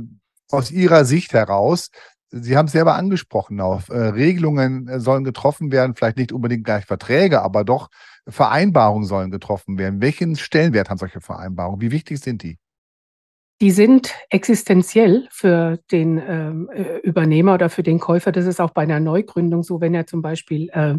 [0.51, 1.91] aus Ihrer Sicht heraus,
[2.33, 6.65] Sie haben es selber angesprochen, auf äh, Regelungen äh, sollen getroffen werden, vielleicht nicht unbedingt
[6.65, 7.89] gleich Verträge, aber doch
[8.29, 10.01] Vereinbarungen sollen getroffen werden.
[10.01, 11.81] Welchen Stellenwert haben solche Vereinbarungen?
[11.81, 12.59] Wie wichtig sind die?
[13.61, 18.33] Die sind existenziell für den ähm, äh, Übernehmer oder für den Käufer.
[18.33, 20.95] Das ist auch bei einer Neugründung so, wenn er zum Beispiel äh,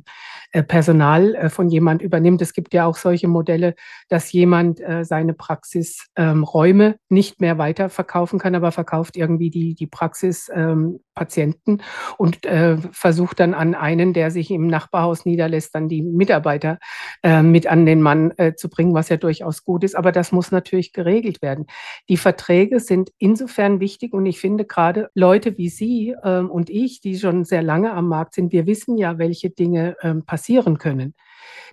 [0.52, 2.40] äh, Personal äh, von jemand übernimmt.
[2.44, 3.74] Es gibt ja auch solche Modelle,
[4.10, 9.88] dass jemand äh, seine Praxisräume ähm, nicht mehr weiterverkaufen kann, aber verkauft irgendwie die, die
[9.88, 11.82] Praxispatienten ähm,
[12.20, 16.78] und äh, versucht dann an einen, der sich im Nachbarhaus niederlässt, dann die Mitarbeiter
[17.24, 19.96] mit an den Mann zu bringen, was ja durchaus gut ist.
[19.96, 21.68] Aber das muss natürlich geregelt werden.
[22.10, 26.70] Die Verträge Verträge sind insofern wichtig und ich finde gerade Leute wie Sie ähm, und
[26.70, 30.78] ich, die schon sehr lange am Markt sind, wir wissen ja, welche Dinge ähm, passieren
[30.78, 31.14] können.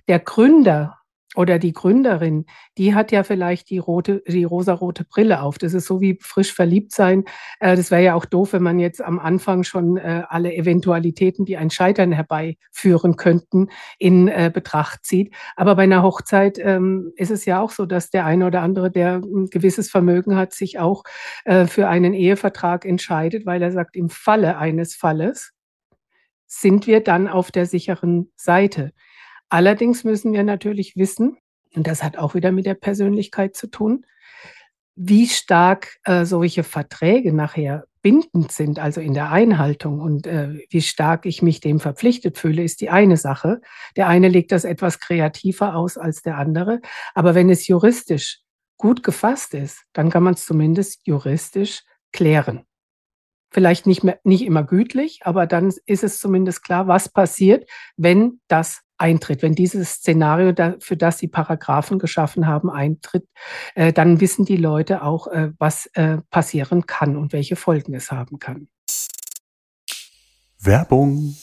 [0.06, 0.97] Der Gründer
[1.36, 2.46] oder die Gründerin,
[2.78, 5.58] die hat ja vielleicht die rote, die rosarote Brille auf.
[5.58, 7.24] Das ist so wie frisch verliebt sein.
[7.60, 11.44] Äh, das wäre ja auch doof, wenn man jetzt am Anfang schon äh, alle Eventualitäten,
[11.44, 15.34] die ein Scheitern herbeiführen könnten, in äh, Betracht zieht.
[15.54, 18.90] Aber bei einer Hochzeit ähm, ist es ja auch so, dass der eine oder andere,
[18.90, 21.04] der ein gewisses Vermögen hat, sich auch
[21.44, 25.52] für einen Ehevertrag entscheidet, weil er sagt, im Falle eines Falles
[26.46, 28.92] sind wir dann auf der sicheren Seite.
[29.48, 31.36] Allerdings müssen wir natürlich wissen,
[31.74, 34.04] und das hat auch wieder mit der Persönlichkeit zu tun,
[34.94, 40.82] wie stark äh, solche Verträge nachher bindend sind, also in der Einhaltung und äh, wie
[40.82, 43.60] stark ich mich dem verpflichtet fühle, ist die eine Sache.
[43.96, 46.80] Der eine legt das etwas kreativer aus als der andere.
[47.14, 48.40] Aber wenn es juristisch
[48.76, 51.82] gut gefasst ist, dann kann man es zumindest juristisch
[52.12, 52.64] klären.
[53.50, 58.40] Vielleicht nicht, mehr, nicht immer gütlich, aber dann ist es zumindest klar, was passiert, wenn
[58.48, 59.42] das eintritt.
[59.42, 63.26] Wenn dieses Szenario, da, für das Sie Paragraphen geschaffen haben, eintritt,
[63.74, 68.10] äh, dann wissen die Leute auch, äh, was äh, passieren kann und welche Folgen es
[68.10, 68.68] haben kann.
[70.60, 71.36] Werbung.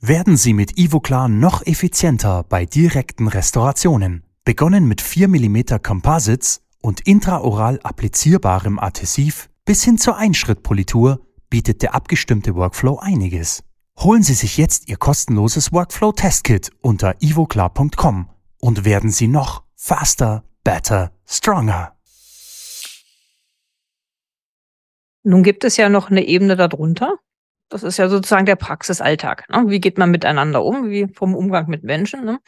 [0.00, 4.22] Werden Sie mit Ivoclar noch effizienter bei direkten Restaurationen.
[4.44, 11.94] Begonnen mit 4 mm Composites und intraoral applizierbarem Adhesiv bis hin zur Einschrittpolitur bietet der
[11.94, 13.64] abgestimmte Workflow einiges.
[13.98, 18.28] Holen Sie sich jetzt Ihr kostenloses Workflow Testkit unter ivoclar.com
[18.60, 21.96] und werden Sie noch faster, better, stronger.
[25.22, 27.18] Nun gibt es ja noch eine Ebene darunter.
[27.70, 29.48] Das ist ja sozusagen der Praxisalltag.
[29.48, 29.64] Ne?
[29.68, 30.90] Wie geht man miteinander um?
[30.90, 32.24] Wie vom Umgang mit Menschen?
[32.24, 32.40] Ne?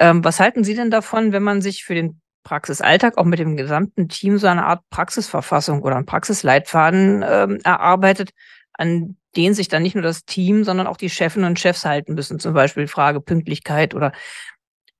[0.00, 3.56] Ähm, was halten Sie denn davon, wenn man sich für den Praxisalltag auch mit dem
[3.56, 8.30] gesamten Team so eine Art Praxisverfassung oder einen Praxisleitfaden ähm, erarbeitet,
[8.72, 12.14] an den sich dann nicht nur das Team, sondern auch die Chefinnen und Chefs halten
[12.14, 14.10] müssen, zum Beispiel Frage Pünktlichkeit oder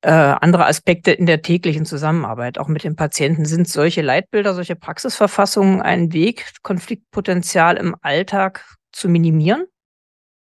[0.03, 3.45] äh, andere Aspekte in der täglichen Zusammenarbeit, auch mit den Patienten.
[3.47, 9.65] Sind solche Leitbilder, solche Praxisverfassungen ein Weg, Konfliktpotenzial im Alltag zu minimieren?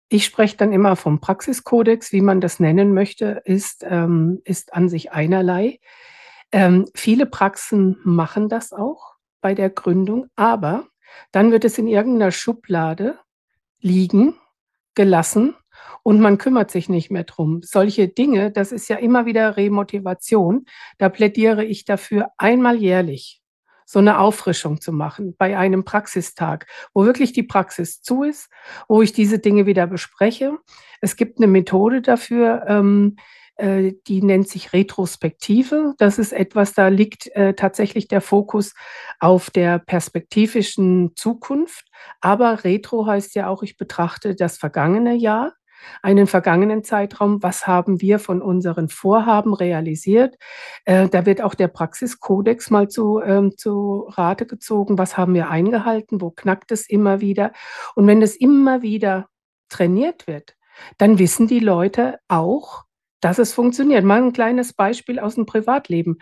[0.08, 4.88] Ich spreche dann immer vom Praxiskodex, wie man das nennen möchte, ist, ähm, ist an
[4.88, 5.80] sich einerlei.
[6.52, 10.86] Ähm, viele Praxen machen das auch bei der Gründung, aber
[11.32, 13.18] dann wird es in irgendeiner Schublade
[13.80, 14.34] liegen,
[14.94, 15.54] gelassen
[16.02, 17.60] und man kümmert sich nicht mehr drum.
[17.62, 20.66] Solche Dinge, das ist ja immer wieder Remotivation.
[20.98, 23.40] Da plädiere ich dafür, einmal jährlich
[23.90, 28.48] so eine Auffrischung zu machen bei einem Praxistag, wo wirklich die Praxis zu ist,
[28.86, 30.58] wo ich diese Dinge wieder bespreche.
[31.00, 33.16] Es gibt eine Methode dafür, ähm,
[33.60, 35.94] äh, die nennt sich Retrospektive.
[35.98, 38.74] Das ist etwas, da liegt äh, tatsächlich der Fokus
[39.18, 41.86] auf der perspektivischen Zukunft.
[42.20, 45.52] Aber Retro heißt ja auch, ich betrachte das vergangene Jahr,
[46.02, 47.42] einen vergangenen Zeitraum.
[47.42, 50.36] Was haben wir von unseren Vorhaben realisiert?
[50.84, 54.98] Äh, da wird auch der Praxiskodex mal zu, ähm, zu Rate gezogen.
[54.98, 56.20] Was haben wir eingehalten?
[56.20, 57.52] Wo knackt es immer wieder?
[57.94, 59.28] Und wenn es immer wieder
[59.68, 60.56] trainiert wird,
[60.98, 62.84] dann wissen die Leute auch,
[63.20, 64.04] dass es funktioniert.
[64.04, 66.18] Mal ein kleines Beispiel aus dem Privatleben.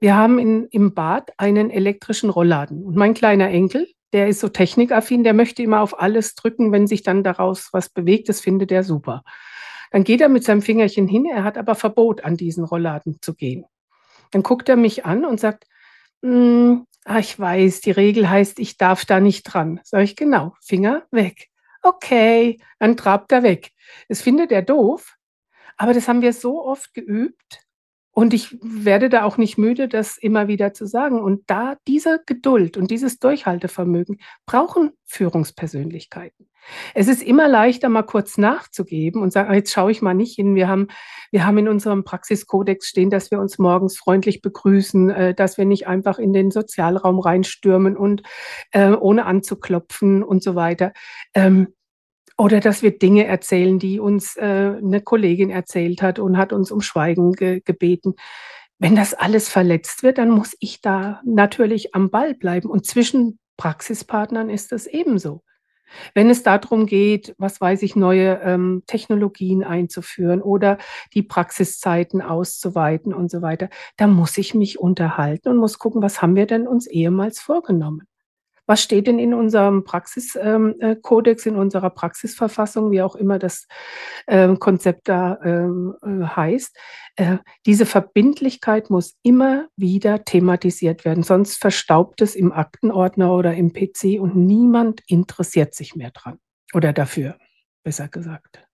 [0.00, 2.84] Wir haben in, im Bad einen elektrischen Rollladen.
[2.84, 6.86] Und mein kleiner Enkel, der ist so technikaffin, der möchte immer auf alles drücken, wenn
[6.86, 8.28] sich dann daraus was bewegt.
[8.28, 9.24] Das findet er super.
[9.90, 13.34] Dann geht er mit seinem Fingerchen hin, er hat aber Verbot, an diesen Rollladen zu
[13.34, 13.66] gehen.
[14.30, 15.66] Dann guckt er mich an und sagt,
[16.22, 19.80] hm, ah, ich weiß, die Regel heißt, ich darf da nicht dran.
[19.84, 21.48] Sag ich, genau, Finger weg.
[21.82, 23.70] Okay, dann trabt er weg.
[24.08, 25.16] Das findet er doof,
[25.82, 27.60] aber das haben wir so oft geübt.
[28.12, 31.20] Und ich werde da auch nicht müde, das immer wieder zu sagen.
[31.20, 36.48] Und da diese Geduld und dieses Durchhaltevermögen brauchen Führungspersönlichkeiten.
[36.94, 40.54] Es ist immer leichter, mal kurz nachzugeben und sagen, jetzt schaue ich mal nicht hin.
[40.54, 40.86] Wir haben,
[41.32, 45.64] wir haben in unserem Praxiskodex stehen, dass wir uns morgens freundlich begrüßen, äh, dass wir
[45.64, 48.22] nicht einfach in den Sozialraum reinstürmen und
[48.70, 50.92] äh, ohne anzuklopfen und so weiter.
[51.34, 51.74] Ähm,
[52.38, 56.70] oder dass wir Dinge erzählen, die uns äh, eine Kollegin erzählt hat und hat uns
[56.70, 58.14] um Schweigen ge gebeten.
[58.78, 62.68] Wenn das alles verletzt wird, dann muss ich da natürlich am Ball bleiben.
[62.68, 65.42] Und zwischen Praxispartnern ist das ebenso.
[66.14, 70.78] Wenn es darum geht, was weiß ich, neue ähm, Technologien einzuführen oder
[71.14, 76.22] die Praxiszeiten auszuweiten und so weiter, da muss ich mich unterhalten und muss gucken, was
[76.22, 78.06] haben wir denn uns ehemals vorgenommen.
[78.66, 83.66] Was steht denn in unserem Praxiskodex, ähm, äh, in unserer Praxisverfassung, wie auch immer das
[84.28, 86.76] ähm, Konzept da ähm, äh, heißt?
[87.16, 93.72] Äh, diese Verbindlichkeit muss immer wieder thematisiert werden, sonst verstaubt es im Aktenordner oder im
[93.72, 96.38] PC und niemand interessiert sich mehr dran
[96.72, 97.36] oder dafür,
[97.82, 98.66] besser gesagt.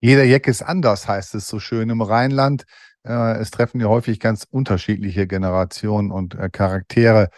[0.00, 2.64] Jeder Jeck ist anders, heißt es so schön im Rheinland.
[3.02, 7.30] Es treffen ja häufig ganz unterschiedliche Generationen und Charaktere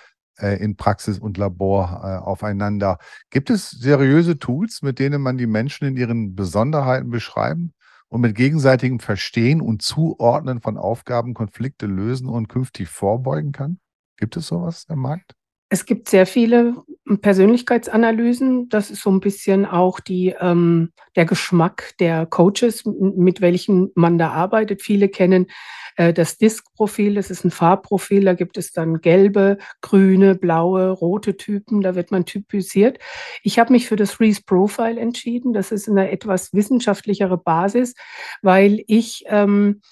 [0.47, 2.99] in Praxis und Labor äh, aufeinander.
[3.31, 7.73] Gibt es seriöse Tools, mit denen man die Menschen in ihren Besonderheiten beschreiben
[8.09, 13.79] und mit gegenseitigem Verstehen und Zuordnen von Aufgaben Konflikte lösen und künftig vorbeugen kann?
[14.17, 15.40] Gibt es sowas im Markt?
[15.73, 16.83] Es gibt sehr viele
[17.23, 18.69] Persönlichkeitsanalysen.
[18.69, 24.19] Das ist so ein bisschen auch die, ähm, der Geschmack der Coaches, mit welchen man
[24.19, 24.83] da arbeitet.
[24.83, 25.47] Viele kennen
[25.95, 27.15] äh, das Disk-Profil.
[27.15, 28.25] Das ist ein Farbprofil.
[28.25, 31.83] Da gibt es dann gelbe, grüne, blaue, rote Typen.
[31.83, 32.99] Da wird man typisiert.
[33.45, 35.53] Ich habe mich für das Reese Profile entschieden.
[35.53, 37.95] Das ist eine etwas wissenschaftlichere Basis,
[38.43, 39.83] weil ich ähm,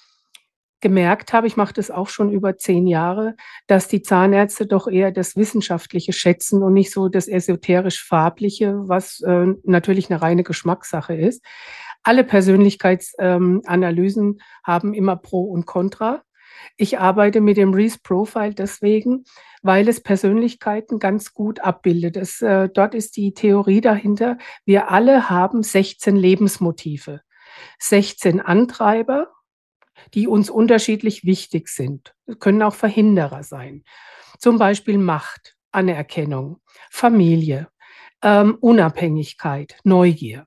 [0.81, 3.35] gemerkt habe, ich mache das auch schon über zehn Jahre,
[3.67, 9.47] dass die Zahnärzte doch eher das Wissenschaftliche schätzen und nicht so das esoterisch-farbliche, was äh,
[9.63, 11.43] natürlich eine reine Geschmackssache ist.
[12.03, 16.23] Alle Persönlichkeitsanalysen ähm, haben immer Pro und Contra.
[16.77, 19.25] Ich arbeite mit dem Reese Profile deswegen,
[19.61, 22.17] weil es Persönlichkeiten ganz gut abbildet.
[22.17, 27.21] Es, äh, dort ist die Theorie dahinter, wir alle haben 16 Lebensmotive,
[27.79, 29.27] 16 Antreiber
[30.13, 32.15] die uns unterschiedlich wichtig sind.
[32.39, 33.83] Können auch Verhinderer sein.
[34.37, 36.59] Zum Beispiel Macht, Anerkennung,
[36.89, 37.67] Familie,
[38.21, 40.45] ähm, Unabhängigkeit, Neugier.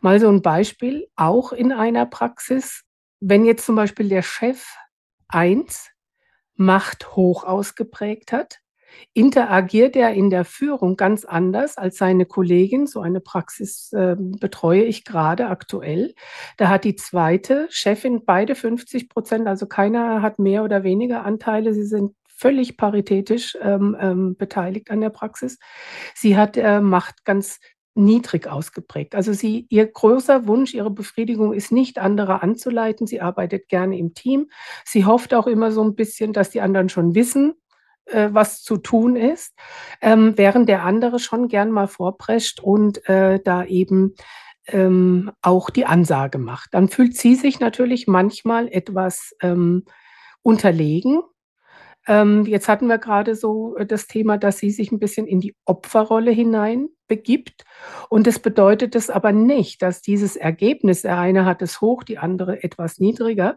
[0.00, 2.84] Mal so ein Beispiel, auch in einer Praxis,
[3.20, 4.76] wenn jetzt zum Beispiel der Chef
[5.28, 5.90] eins
[6.54, 8.60] Macht hoch ausgeprägt hat,
[9.12, 12.86] interagiert er in der Führung ganz anders als seine Kollegin.
[12.86, 16.14] So eine Praxis äh, betreue ich gerade aktuell.
[16.56, 21.74] Da hat die zweite Chefin beide 50 Prozent, also keiner hat mehr oder weniger Anteile.
[21.74, 25.58] Sie sind völlig paritätisch ähm, ähm, beteiligt an der Praxis.
[26.14, 27.58] Sie hat äh, Macht ganz
[27.96, 29.14] niedrig ausgeprägt.
[29.14, 33.06] Also sie, ihr großer Wunsch, ihre Befriedigung ist nicht, andere anzuleiten.
[33.06, 34.50] Sie arbeitet gerne im Team.
[34.84, 37.54] Sie hofft auch immer so ein bisschen, dass die anderen schon wissen,
[38.06, 39.54] äh, was zu tun ist,
[40.00, 44.14] ähm, während der andere schon gern mal vorprescht und äh, da eben
[44.68, 46.74] ähm, auch die Ansage macht.
[46.74, 49.84] Dann fühlt sie sich natürlich manchmal etwas ähm,
[50.42, 51.20] unterlegen.
[52.06, 55.40] Ähm, jetzt hatten wir gerade so äh, das Thema, dass sie sich ein bisschen in
[55.40, 57.64] die Opferrolle hinein begibt.
[58.08, 62.18] Und das bedeutet es aber nicht, dass dieses Ergebnis, der eine hat es hoch, die
[62.18, 63.56] andere etwas niedriger,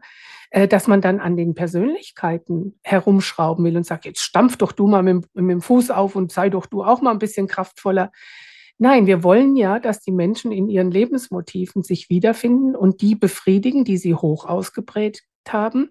[0.49, 4.87] äh, dass man dann an den Persönlichkeiten herumschrauben will und sagt, jetzt stampf doch du
[4.87, 8.11] mal mit, mit dem Fuß auf und sei doch du auch mal ein bisschen kraftvoller.
[8.79, 13.83] Nein, wir wollen ja, dass die Menschen in ihren Lebensmotiven sich wiederfinden und die befriedigen,
[13.83, 15.89] die sie hoch ausgeprägt haben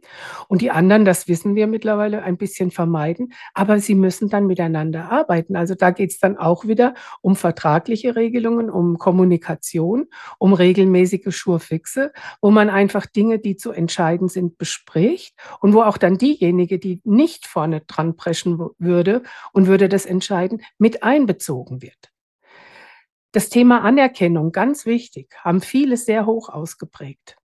[0.48, 5.10] und die anderen, das wissen wir mittlerweile, ein bisschen vermeiden, aber sie müssen dann miteinander
[5.10, 5.56] arbeiten.
[5.56, 10.06] Also da geht es dann auch wieder um vertragliche Regelungen, um Kommunikation,
[10.38, 15.96] um regelmäßige Schurfixe, wo man einfach Dinge, die zu entscheiden sind, bespricht und wo auch
[15.96, 22.12] dann diejenige, die nicht vorne dran preschen würde und würde das entscheiden, mit einbezogen wird.
[23.32, 27.37] Das Thema Anerkennung, ganz wichtig, haben viele sehr hoch ausgeprägt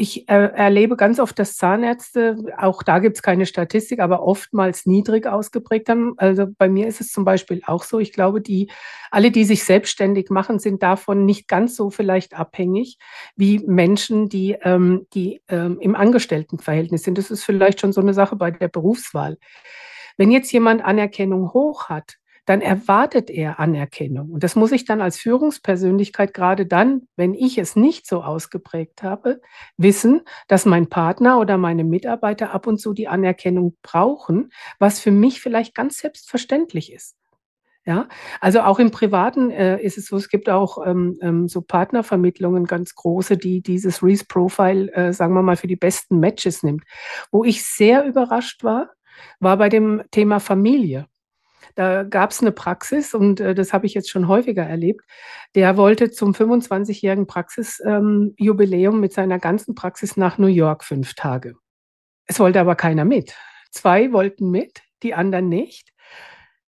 [0.00, 4.86] ich äh, erlebe ganz oft, dass Zahnärzte, auch da gibt es keine Statistik, aber oftmals
[4.86, 6.14] niedrig ausgeprägt haben.
[6.18, 7.98] Also bei mir ist es zum Beispiel auch so.
[7.98, 8.70] Ich glaube, die,
[9.10, 12.98] alle, die sich selbstständig machen, sind davon nicht ganz so vielleicht abhängig
[13.34, 17.18] wie Menschen, die, ähm, die ähm, im Angestelltenverhältnis sind.
[17.18, 19.36] Das ist vielleicht schon so eine Sache bei der Berufswahl.
[20.16, 24.30] Wenn jetzt jemand Anerkennung hoch hat, dann erwartet er Anerkennung.
[24.30, 29.02] Und das muss ich dann als Führungspersönlichkeit gerade dann, wenn ich es nicht so ausgeprägt
[29.02, 29.42] habe,
[29.76, 35.10] wissen, dass mein Partner oder meine Mitarbeiter ab und zu die Anerkennung brauchen, was für
[35.10, 37.16] mich vielleicht ganz selbstverständlich ist.
[37.84, 38.08] Ja,
[38.40, 42.64] also auch im Privaten äh, ist es so, es gibt auch ähm, ähm, so Partnervermittlungen,
[42.64, 46.84] ganz große, die dieses Reese Profile, äh, sagen wir mal, für die besten Matches nimmt.
[47.30, 48.90] Wo ich sehr überrascht war,
[49.40, 51.06] war bei dem Thema Familie.
[51.74, 55.04] Da gab es eine Praxis und äh, das habe ich jetzt schon häufiger erlebt.
[55.54, 61.54] Der wollte zum 25-jährigen Praxisjubiläum ähm, mit seiner ganzen Praxis nach New York fünf Tage.
[62.26, 63.34] Es wollte aber keiner mit.
[63.70, 65.92] Zwei wollten mit, die anderen nicht.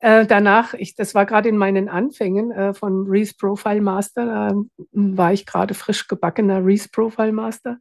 [0.04, 4.54] Äh, danach, ich, das war gerade in meinen Anfängen äh, von Reese Profile Master, da
[4.92, 7.70] war ich gerade frisch gebackener Reese Profile Master.
[7.70, 7.80] Und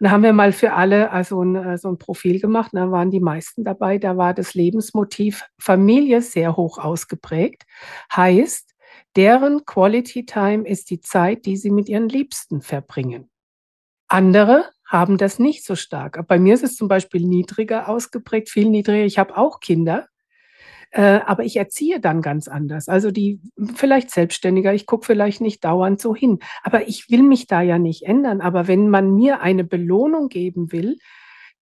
[0.00, 2.72] da haben wir mal für alle also ein, äh, so ein Profil gemacht.
[2.72, 3.98] Da waren die meisten dabei.
[3.98, 7.62] Da war das Lebensmotiv Familie sehr hoch ausgeprägt.
[8.16, 8.74] Heißt,
[9.14, 13.30] deren Quality Time ist die Zeit, die sie mit ihren Liebsten verbringen.
[14.08, 16.26] Andere haben das nicht so stark.
[16.26, 19.04] Bei mir ist es zum Beispiel niedriger ausgeprägt, viel niedriger.
[19.04, 20.08] Ich habe auch Kinder.
[20.90, 22.88] Äh, aber ich erziehe dann ganz anders.
[22.88, 23.40] Also die
[23.74, 26.40] vielleicht selbstständiger, ich gucke vielleicht nicht dauernd so hin.
[26.62, 28.40] Aber ich will mich da ja nicht ändern.
[28.40, 30.98] Aber wenn man mir eine Belohnung geben will,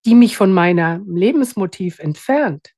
[0.07, 2.71] die mich von meinem Lebensmotiv entfernt,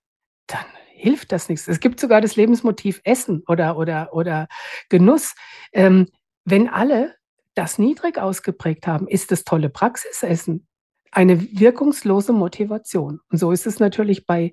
[0.47, 1.69] dann hilft das nichts.
[1.69, 4.49] Es gibt sogar das Lebensmotiv Essen oder, oder, oder
[4.89, 5.35] Genuss.
[5.73, 6.09] Ähm,
[6.45, 7.15] wenn alle
[7.55, 10.67] das niedrig ausgeprägt haben, ist das tolle Praxisessen
[11.13, 13.21] eine wirkungslose Motivation.
[13.31, 14.53] Und so ist es natürlich bei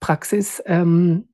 [0.00, 1.24] Praxisinhabern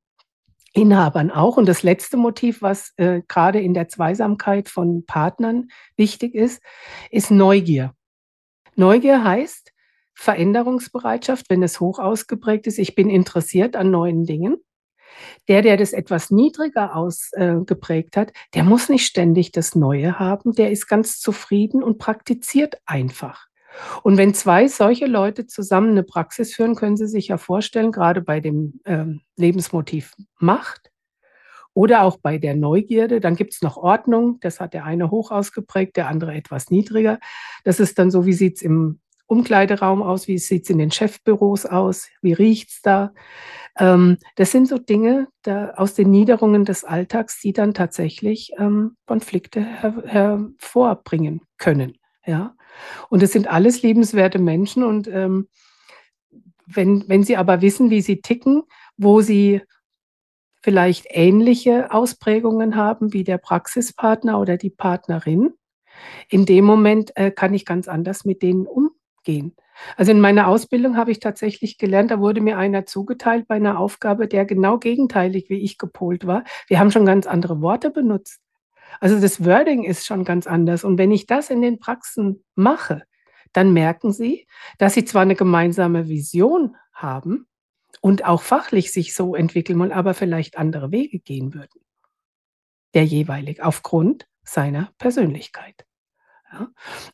[0.75, 1.57] ähm, auch.
[1.57, 6.63] Und das letzte Motiv, was äh, gerade in der Zweisamkeit von Partnern wichtig ist,
[7.11, 7.95] ist Neugier.
[8.75, 9.73] Neugier heißt
[10.15, 12.79] Veränderungsbereitschaft, wenn es hoch ausgeprägt ist.
[12.79, 14.57] Ich bin interessiert an neuen Dingen.
[15.49, 20.53] Der, der das etwas niedriger ausgeprägt äh, hat, der muss nicht ständig das Neue haben.
[20.53, 23.47] Der ist ganz zufrieden und praktiziert einfach.
[24.03, 28.21] Und wenn zwei solche Leute zusammen eine Praxis führen, können Sie sich ja vorstellen, gerade
[28.21, 30.91] bei dem ähm, Lebensmotiv Macht
[31.75, 34.39] oder auch bei der Neugierde, dann gibt es noch Ordnung.
[34.41, 37.19] Das hat der eine hoch ausgeprägt, der andere etwas niedriger.
[37.65, 40.91] Das ist dann so, wie sieht es im Umkleideraum aus, wie sieht es in den
[40.91, 43.13] Chefbüros aus, wie riecht es da.
[43.79, 48.97] Ähm, das sind so Dinge da, aus den Niederungen des Alltags, die dann tatsächlich ähm,
[49.07, 51.99] Konflikte her hervorbringen können.
[52.25, 52.56] Ja?
[53.09, 54.83] Und es sind alles liebenswerte Menschen.
[54.83, 55.49] Und ähm,
[56.67, 58.63] wenn, wenn sie aber wissen, wie sie ticken,
[58.97, 59.63] wo sie
[60.63, 65.53] vielleicht ähnliche Ausprägungen haben wie der Praxispartner oder die Partnerin,
[66.29, 69.55] in dem Moment äh, kann ich ganz anders mit denen umgehen.
[69.97, 73.79] Also in meiner Ausbildung habe ich tatsächlich gelernt, da wurde mir einer zugeteilt bei einer
[73.79, 76.45] Aufgabe, der genau gegenteilig wie ich gepolt war.
[76.67, 78.41] Wir haben schon ganz andere Worte benutzt.
[79.01, 80.85] Also das Wording ist schon ganz anders.
[80.85, 83.03] Und wenn ich das in den Praxen mache,
[83.53, 84.47] dann merken Sie,
[84.79, 87.47] dass Sie zwar eine gemeinsame Vision haben
[88.01, 91.81] und auch fachlich sich so entwickeln wollen, aber vielleicht andere Wege gehen würden.
[92.95, 95.87] Der jeweilig aufgrund seiner Persönlichkeit.
[96.59, 96.69] Ja.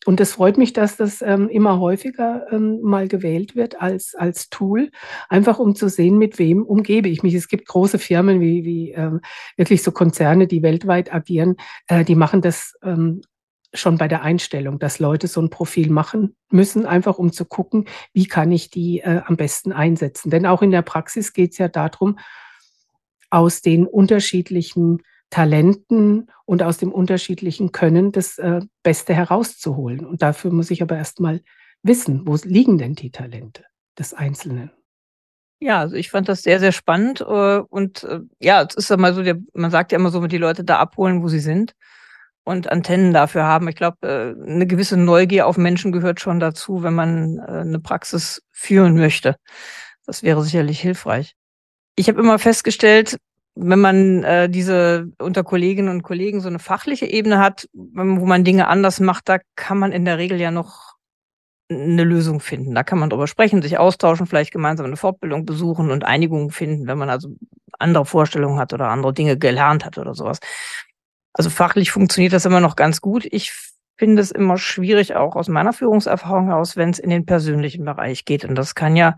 [0.05, 4.51] Und es freut mich, dass das ähm, immer häufiger ähm, mal gewählt wird als, als
[4.51, 4.91] Tool,
[5.29, 7.35] einfach um zu sehen, mit wem umgebe ich mich.
[7.35, 9.21] Es gibt große Firmen wie, wie ähm,
[9.57, 11.57] wirklich so Konzerne, die weltweit agieren,
[11.89, 13.23] äh, die machen das ähm,
[13.75, 17.87] schon bei der Einstellung, dass Leute so ein Profil machen müssen, einfach um zu gucken,
[18.13, 20.31] wie kann ich die äh, am besten einsetzen.
[20.31, 22.19] Denn auch in der Praxis geht es ja darum,
[23.31, 25.03] aus den unterschiedlichen
[25.33, 30.05] Talenten und aus dem unterschiedlichen Können das äh, Beste herauszuholen.
[30.05, 31.41] Und dafür muss ich aber erst mal
[31.83, 33.65] wissen, wo liegen denn die Talente
[33.99, 34.71] des Einzelnen.
[35.59, 37.23] Ja, also ich fand das sehr, sehr spannend.
[37.23, 39.23] Äh, und äh, ja, es ist ja mal so,
[39.55, 41.73] man sagt ja immer so, die Leute da abholen, wo sie sind
[42.45, 43.69] und Antennen dafür haben.
[43.69, 48.43] Ich glaube, äh, eine gewisse Neugier auf Menschen gehört schon dazu, wenn man eine Praxis
[48.51, 49.37] führen möchte.
[50.05, 51.37] Das wäre sicherlich hilfreich.
[51.97, 53.17] Ich habe immer festgestellt,
[53.55, 58.45] wenn man äh, diese unter Kolleginnen und Kollegen so eine fachliche Ebene hat, wo man
[58.45, 60.93] Dinge anders macht, da kann man in der Regel ja noch
[61.71, 62.75] eine Lösung finden.
[62.75, 66.87] Da kann man drüber sprechen, sich austauschen, vielleicht gemeinsam eine Fortbildung besuchen und Einigungen finden,
[66.87, 67.29] wenn man also
[67.79, 70.39] andere Vorstellungen hat oder andere Dinge gelernt hat oder sowas.
[71.33, 73.27] Also fachlich funktioniert das immer noch ganz gut.
[73.31, 73.53] Ich
[73.97, 78.25] finde es immer schwierig, auch aus meiner Führungserfahrung heraus, wenn es in den persönlichen Bereich
[78.25, 78.45] geht.
[78.45, 79.17] Und das kann ja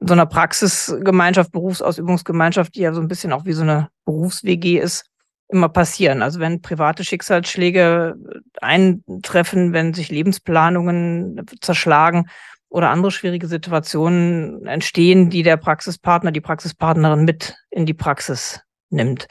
[0.00, 5.04] so einer Praxisgemeinschaft, Berufsausübungsgemeinschaft, die ja so ein bisschen auch wie so eine Berufs-WG ist,
[5.48, 6.22] immer passieren.
[6.22, 8.14] Also wenn private Schicksalsschläge
[8.60, 12.28] eintreffen, wenn sich Lebensplanungen zerschlagen
[12.68, 19.26] oder andere schwierige Situationen entstehen, die der Praxispartner, die Praxispartnerin mit in die Praxis nimmt.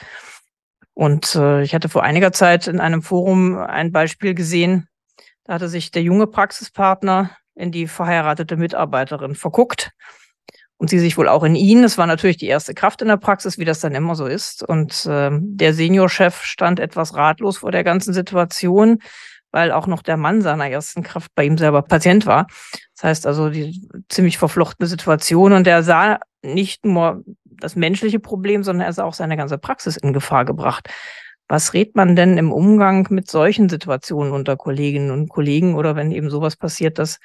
[0.93, 4.87] Und äh, ich hatte vor einiger Zeit in einem Forum ein Beispiel gesehen,
[5.43, 9.91] da hatte sich der junge Praxispartner in die verheiratete Mitarbeiterin verguckt
[10.77, 11.83] und sie sich wohl auch in ihn.
[11.83, 14.63] Es war natürlich die erste Kraft in der Praxis, wie das dann immer so ist.
[14.63, 18.99] Und äh, der Seniorchef stand etwas ratlos vor der ganzen Situation,
[19.51, 22.47] weil auch noch der Mann seiner ersten Kraft bei ihm selber Patient war.
[22.95, 28.63] Das heißt also die ziemlich verflochtene Situation und er sah nicht nur das menschliche Problem,
[28.63, 30.89] sondern er sah auch seine ganze Praxis in Gefahr gebracht.
[31.49, 36.11] Was rät man denn im Umgang mit solchen Situationen unter Kolleginnen und Kollegen oder wenn
[36.11, 37.19] eben sowas passiert, dass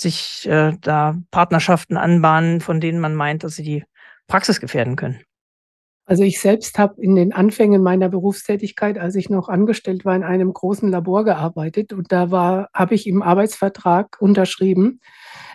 [0.00, 3.84] sich äh, da Partnerschaften anbahnen, von denen man meint, dass sie die
[4.26, 5.20] Praxis gefährden können?
[6.08, 10.24] Also ich selbst habe in den Anfängen meiner Berufstätigkeit, als ich noch angestellt war, in
[10.24, 15.00] einem großen Labor gearbeitet und da war, habe ich im Arbeitsvertrag unterschrieben,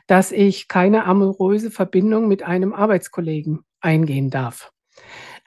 [0.06, 4.72] dass ich keine amoröse Verbindung mit einem Arbeitskollegen eingehen darf.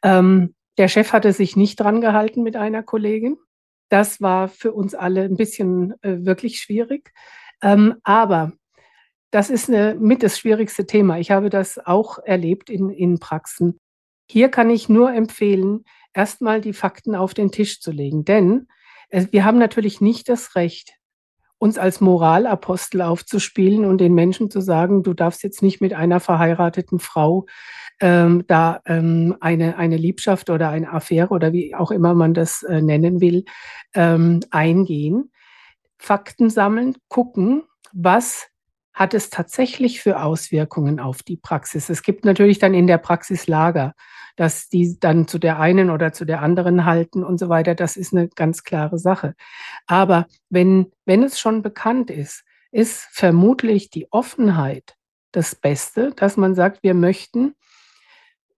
[0.03, 3.37] Ähm, der Chef hatte sich nicht dran gehalten mit einer Kollegin.
[3.89, 7.13] Das war für uns alle ein bisschen äh, wirklich schwierig.
[7.63, 8.53] Ähm, aber
[9.31, 11.19] das ist eine, mit das schwierigste Thema.
[11.19, 13.79] Ich habe das auch erlebt in, in Praxen.
[14.29, 18.67] Hier kann ich nur empfehlen, erstmal die Fakten auf den Tisch zu legen, denn
[19.11, 20.97] wir haben natürlich nicht das Recht,
[21.59, 26.21] uns als Moralapostel aufzuspielen und den Menschen zu sagen, du darfst jetzt nicht mit einer
[26.21, 27.47] verheirateten Frau
[28.01, 32.63] ähm, da ähm, eine, eine Liebschaft oder eine Affäre oder wie auch immer man das
[32.63, 33.45] äh, nennen will,
[33.95, 35.33] ähm, eingehen.
[35.97, 37.63] Fakten sammeln, gucken,
[37.93, 38.49] was
[38.97, 41.91] hat es tatsächlich für Auswirkungen auf die Praxis.
[41.91, 43.95] Es gibt natürlich dann in der Praxis Lager,
[44.37, 47.75] dass die dann zu der einen oder zu der anderen halten und so weiter.
[47.75, 49.35] Das ist eine ganz klare Sache.
[49.87, 52.43] Aber wenn, wenn es schon bekannt ist,
[52.73, 54.97] ist vermutlich die Offenheit
[55.31, 57.55] das Beste, dass man sagt, wir möchten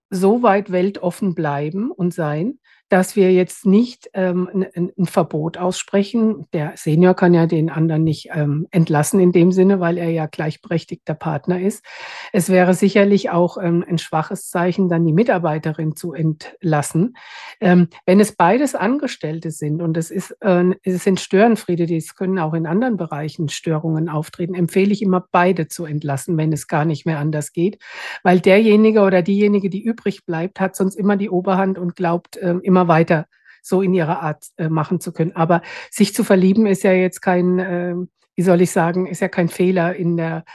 [0.09, 2.58] so weit weltoffen bleiben und sein,
[2.89, 6.47] dass wir jetzt nicht ähm, ein, ein, Verbot aussprechen.
[6.53, 10.25] Der Senior kann ja den anderen nicht ähm, entlassen in dem Sinne, weil er ja
[10.25, 11.85] gleichberechtigter Partner ist.
[12.33, 17.15] Es wäre sicherlich auch ähm, ein schwaches Zeichen, dann die Mitarbeiterin zu entlassen.
[17.61, 22.39] Ähm, wenn es beides Angestellte sind und es, ist, äh, es sind Störenfriede, die können
[22.39, 26.85] auch in anderen Bereichen Störungen auftreten, empfehle ich immer beide zu entlassen, wenn es gar
[26.85, 27.77] nicht mehr anders geht,
[28.23, 32.55] weil derjenige oder diejenige, die übrig bleibt, hat sonst immer die Oberhand und glaubt äh,
[32.63, 33.25] immer immer weiter
[33.61, 35.35] so in ihrer Art äh, machen zu können.
[35.35, 35.61] Aber
[35.91, 37.95] sich zu verlieben ist ja jetzt kein, äh,
[38.35, 40.45] wie soll ich sagen, ist ja kein Fehler in der,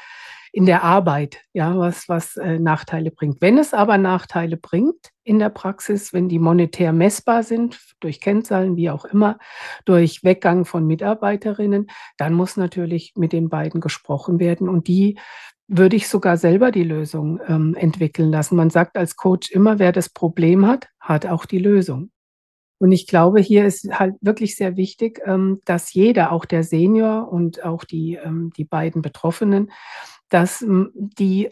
[0.52, 3.42] in der Arbeit, ja, was, was äh, Nachteile bringt.
[3.42, 8.76] Wenn es aber Nachteile bringt in der Praxis, wenn die monetär messbar sind, durch Kennzahlen,
[8.76, 9.38] wie auch immer,
[9.84, 15.18] durch Weggang von Mitarbeiterinnen, dann muss natürlich mit den beiden gesprochen werden und die
[15.66, 18.56] würde ich sogar selber die Lösung ähm, entwickeln lassen.
[18.56, 22.10] Man sagt als Coach immer, wer das Problem hat, hat auch die Lösung.
[22.84, 27.32] Und ich glaube, hier ist halt wirklich sehr wichtig, ähm, dass jeder, auch der Senior
[27.32, 29.70] und auch die, ähm, die beiden Betroffenen,
[30.28, 31.48] dass ähm, die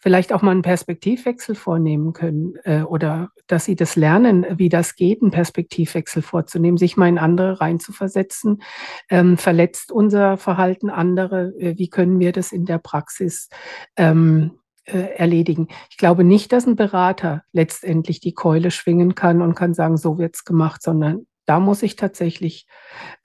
[0.00, 4.94] vielleicht auch mal einen Perspektivwechsel vornehmen können äh, oder dass sie das lernen, wie das
[4.94, 8.62] geht, einen Perspektivwechsel vorzunehmen, sich mal in andere reinzuversetzen.
[9.08, 11.52] Verletzt unser Verhalten andere?
[11.58, 13.48] Äh, wie können wir das in der Praxis
[14.92, 15.68] erledigen?
[15.90, 20.18] Ich glaube nicht, dass ein Berater letztendlich die Keule schwingen kann und kann sagen, so
[20.18, 22.66] wird's gemacht, sondern da muss ich tatsächlich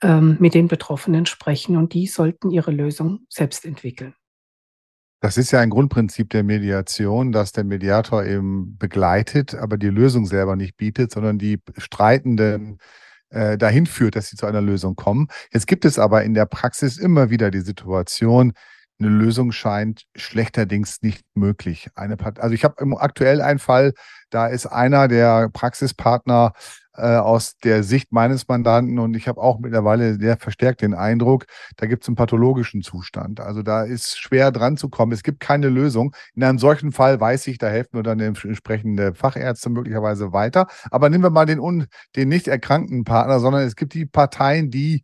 [0.02, 4.14] ähm, mit den Betroffenen sprechen und die sollten ihre Lösung selbst entwickeln.
[5.22, 10.24] Das ist ja ein Grundprinzip der Mediation, dass der Mediator eben begleitet, aber die Lösung
[10.24, 12.78] selber nicht bietet, sondern die Streitenden
[13.28, 15.28] äh, dahin führt, dass sie zu einer Lösung kommen.
[15.52, 18.54] Jetzt gibt es aber in der Praxis immer wieder die Situation,
[19.00, 21.88] eine Lösung scheint schlechterdings nicht möglich.
[21.94, 23.92] Eine also ich habe aktuell einen Fall,
[24.30, 26.52] da ist einer der Praxispartner
[26.94, 31.46] äh, aus der Sicht meines Mandanten und ich habe auch mittlerweile sehr verstärkt den Eindruck,
[31.76, 33.40] da gibt es einen pathologischen Zustand.
[33.40, 35.12] Also da ist schwer dran zu kommen.
[35.12, 36.14] Es gibt keine Lösung.
[36.34, 40.66] In einem solchen Fall weiß ich, da helfen nur dann entsprechende Fachärzte möglicherweise weiter.
[40.90, 41.86] Aber nehmen wir mal den, un,
[42.16, 45.02] den nicht erkrankten Partner, sondern es gibt die Parteien, die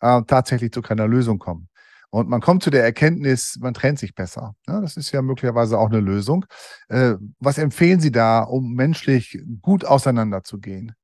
[0.00, 1.68] äh, tatsächlich zu keiner Lösung kommen.
[2.10, 4.54] Und man kommt zu der Erkenntnis, man trennt sich besser.
[4.66, 6.46] Ja, das ist ja möglicherweise auch eine Lösung.
[6.88, 10.94] Äh, was empfehlen Sie da, um menschlich gut auseinanderzugehen?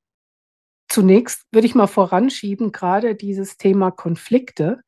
[0.89, 4.81] Zunächst würde ich mal voranschieben, gerade dieses Thema Konflikte.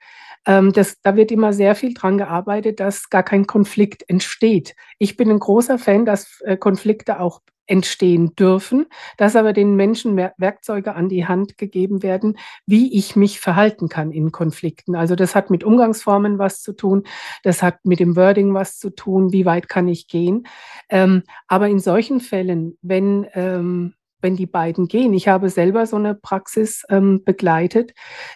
[0.46, 4.74] Ähm, das, da wird immer sehr viel dran gearbeitet, dass gar kein Konflikt entsteht.
[4.98, 8.86] Ich bin ein großer Fan, dass äh, Konflikte auch entstehen dürfen,
[9.16, 14.12] dass aber den Menschen Werkzeuge an die Hand gegeben werden, wie ich mich verhalten kann
[14.12, 14.94] in Konflikten.
[14.94, 17.04] Also das hat mit Umgangsformen was zu tun,
[17.42, 20.46] das hat mit dem Wording was zu tun, wie weit kann ich gehen.
[20.88, 25.12] Ähm, aber in solchen Fällen, wenn ähm, wenn die beiden gehen.
[25.12, 27.92] Ich habe selber so eine Praxis ähm, begleitet.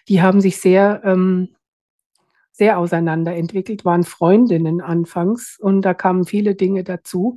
[0.08, 1.48] Die haben sich sehr, ähm,
[2.60, 7.36] sehr auseinanderentwickelt, waren Freundinnen anfangs und da kamen viele Dinge dazu.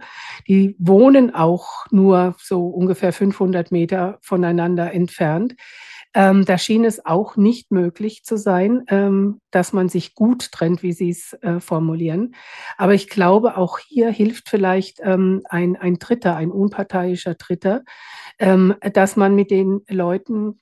[0.49, 5.55] Die wohnen auch nur so ungefähr 500 Meter voneinander entfernt.
[6.13, 10.84] Ähm, da schien es auch nicht möglich zu sein, ähm, dass man sich gut trennt,
[10.84, 12.36] wie Sie es äh, formulieren.
[12.78, 17.84] Aber ich glaube, auch hier hilft vielleicht ähm, ein, ein Dritter, ein unparteiischer Dritter,
[18.39, 20.59] ähm, dass man mit den Leuten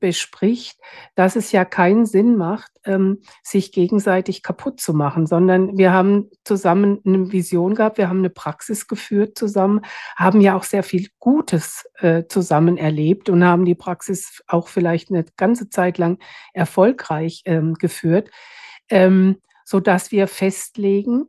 [0.00, 0.78] bespricht,
[1.14, 6.30] dass es ja keinen Sinn macht, ähm, sich gegenseitig kaputt zu machen, sondern wir haben
[6.44, 9.82] zusammen eine Vision gehabt, wir haben eine Praxis geführt zusammen,
[10.16, 15.10] haben ja auch sehr viel Gutes äh, zusammen erlebt und haben die Praxis auch vielleicht
[15.10, 16.18] eine ganze Zeit lang
[16.52, 18.30] erfolgreich ähm, geführt,
[18.88, 21.26] ähm, so dass wir festlegen,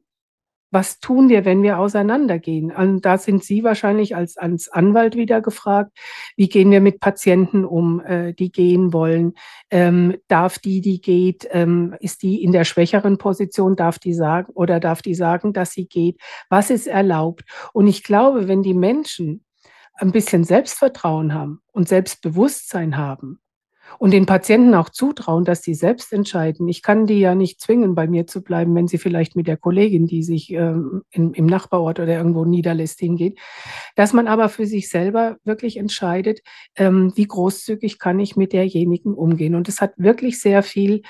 [0.72, 2.72] was tun wir, wenn wir auseinandergehen?
[2.72, 5.98] Und da sind Sie wahrscheinlich als, als Anwalt wieder gefragt.
[6.36, 9.34] Wie gehen wir mit Patienten um, äh, die gehen wollen?
[9.72, 13.76] Ähm, darf die, die geht, ähm, ist die in der schwächeren Position?
[13.76, 16.20] Darf die sagen oder darf die sagen, dass sie geht?
[16.50, 17.44] Was ist erlaubt?
[17.74, 19.44] Und ich glaube, wenn die Menschen
[19.96, 23.40] ein bisschen Selbstvertrauen haben und Selbstbewusstsein haben
[23.98, 26.68] und den Patienten auch zutrauen, dass sie selbst entscheiden.
[26.68, 29.58] Ich kann die ja nicht zwingen, bei mir zu bleiben, wenn sie vielleicht mit der
[29.58, 33.40] Kollegin, die sich ähm, in, im Nachbarort oder irgendwo niederlässt, hingeht.
[33.96, 36.42] Dass man aber für sich selber wirklich entscheidet,
[36.76, 39.56] ähm, wie großzügig kann ich mit derjenigen umgehen.
[39.56, 41.02] Und es hat wirklich sehr viel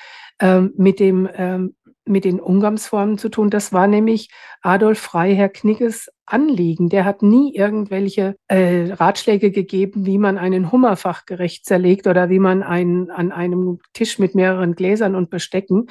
[0.42, 1.76] ähm, mit dem ähm,
[2.10, 3.50] mit den Umgangsformen zu tun.
[3.50, 4.30] Das war nämlich
[4.62, 6.90] Adolf Freiherr Knigges Anliegen.
[6.90, 12.40] Der hat nie irgendwelche äh, Ratschläge gegeben, wie man einen Hummer fachgerecht zerlegt oder wie
[12.40, 15.88] man einen, an einem Tisch mit mehreren Gläsern und Bestecken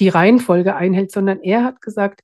[0.00, 2.20] die Reihenfolge einhält, sondern er hat gesagt,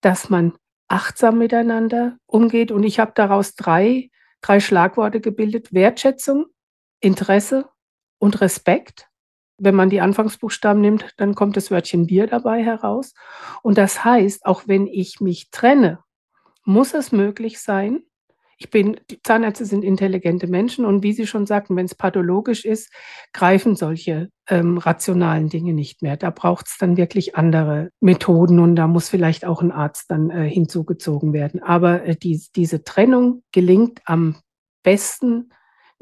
[0.00, 0.54] dass man
[0.88, 2.72] achtsam miteinander umgeht.
[2.72, 5.72] Und ich habe daraus drei, drei Schlagworte gebildet.
[5.72, 6.46] Wertschätzung,
[7.00, 7.68] Interesse
[8.18, 9.08] und Respekt.
[9.64, 13.14] Wenn man die Anfangsbuchstaben nimmt, dann kommt das Wörtchen Bier dabei heraus.
[13.62, 16.00] Und das heißt, auch wenn ich mich trenne,
[16.64, 18.02] muss es möglich sein,
[18.58, 22.64] ich bin, die Zahnärzte sind intelligente Menschen und wie Sie schon sagten, wenn es pathologisch
[22.64, 22.92] ist,
[23.32, 26.16] greifen solche ähm, rationalen Dinge nicht mehr.
[26.16, 30.30] Da braucht es dann wirklich andere Methoden und da muss vielleicht auch ein Arzt dann
[30.30, 31.62] äh, hinzugezogen werden.
[31.62, 34.36] Aber äh, die, diese Trennung gelingt am
[34.82, 35.50] besten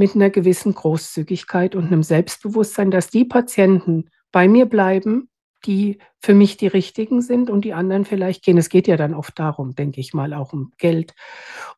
[0.03, 5.29] mit einer gewissen Großzügigkeit und einem Selbstbewusstsein, dass die Patienten bei mir bleiben,
[5.65, 8.59] die für mich die richtigen sind und die anderen vielleicht gehen.
[8.59, 11.15] Es geht ja dann oft darum, denke ich mal, auch um Geld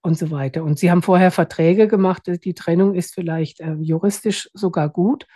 [0.00, 0.64] und so weiter.
[0.64, 2.22] Und Sie haben vorher Verträge gemacht.
[2.26, 5.26] Die Trennung ist vielleicht äh, juristisch sogar gut,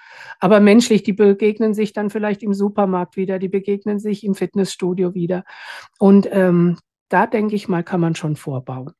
[0.41, 5.12] aber menschlich, die begegnen sich dann vielleicht im Supermarkt wieder, die begegnen sich im Fitnessstudio
[5.12, 5.45] wieder.
[5.99, 6.78] Und ähm,
[7.11, 8.95] da denke ich mal, kann man schon vorbauen.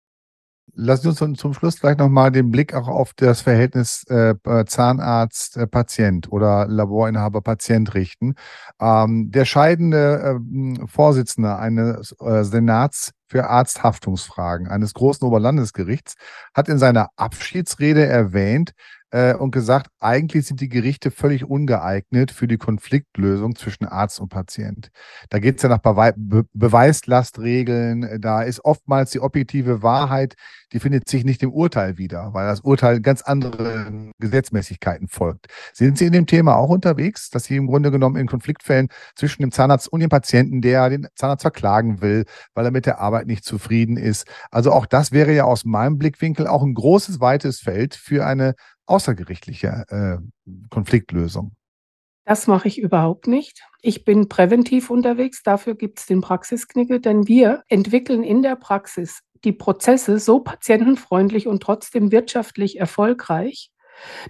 [0.74, 4.34] Lassen Sie uns zum Schluss vielleicht nochmal den Blick auch auf das Verhältnis äh,
[4.66, 8.34] Zahnarzt-Patient oder Laborinhaber-Patient richten.
[8.80, 16.14] Ähm, der scheidende äh, Vorsitzende eines äh, Senats für Arzthaftungsfragen eines großen Oberlandesgerichts
[16.54, 18.72] hat in seiner Abschiedsrede erwähnt,
[19.11, 24.28] äh, und gesagt, eigentlich sind die Gerichte völlig ungeeignet für die Konfliktlösung zwischen Arzt und
[24.28, 24.90] Patient.
[25.30, 30.34] Da geht es ja nach Bewe Be Beweislastregeln, da ist oftmals die objektive Wahrheit,
[30.72, 35.46] die findet sich nicht im Urteil wieder, weil das Urteil ganz anderen Gesetzmäßigkeiten folgt.
[35.72, 39.42] Sind Sie in dem Thema auch unterwegs, dass Sie im Grunde genommen in Konfliktfällen zwischen
[39.42, 43.26] dem Zahnarzt und dem Patienten, der den Zahnarzt verklagen will, weil er mit der Arbeit
[43.26, 44.26] nicht zufrieden ist?
[44.50, 48.54] Also auch das wäre ja aus meinem Blickwinkel auch ein großes, weites Feld für eine
[48.89, 50.18] außergerichtliche äh,
[50.70, 51.53] Konfliktlösung?
[52.24, 53.62] Das mache ich überhaupt nicht.
[53.80, 59.20] Ich bin präventiv unterwegs, dafür gibt es den Praxisknickel, denn wir entwickeln in der Praxis
[59.45, 63.70] die Prozesse so patientenfreundlich und trotzdem wirtschaftlich erfolgreich,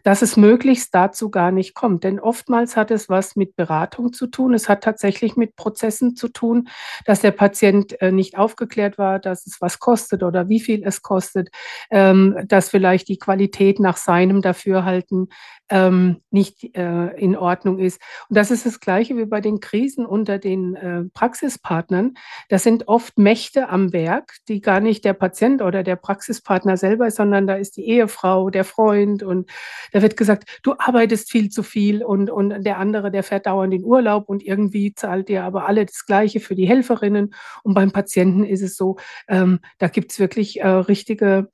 [0.03, 2.05] dass es möglichst dazu gar nicht kommt.
[2.05, 4.55] Denn oftmals hat es was mit Beratung zu tun.
[4.55, 6.69] Es hat tatsächlich mit Prozessen zu tun,
[7.05, 11.03] dass der Patient äh, nicht aufgeklärt war, dass es was kostet oder wie viel es
[11.03, 11.51] kostet,
[11.91, 15.29] ähm, dass vielleicht die Qualität nach seinem Dafürhalten
[15.71, 18.01] ähm, nicht äh, in Ordnung ist.
[18.29, 22.14] Und das ist das Gleiche wie bei den Krisen unter den äh, Praxispartnern.
[22.49, 27.07] Das sind oft Mächte am Werk, die gar nicht der Patient oder der Praxispartner selber
[27.07, 29.51] ist, sondern da ist die Ehefrau, der Freund und
[29.93, 33.75] da wird gesagt, du arbeitest viel zu viel und, und der andere, der fährt dauernd
[33.75, 37.35] in Urlaub und irgendwie zahlt dir aber alle das Gleiche für die Helferinnen.
[37.63, 38.97] Und beim Patienten ist es so,
[39.29, 41.49] ähm, da gibt's wirklich äh, richtige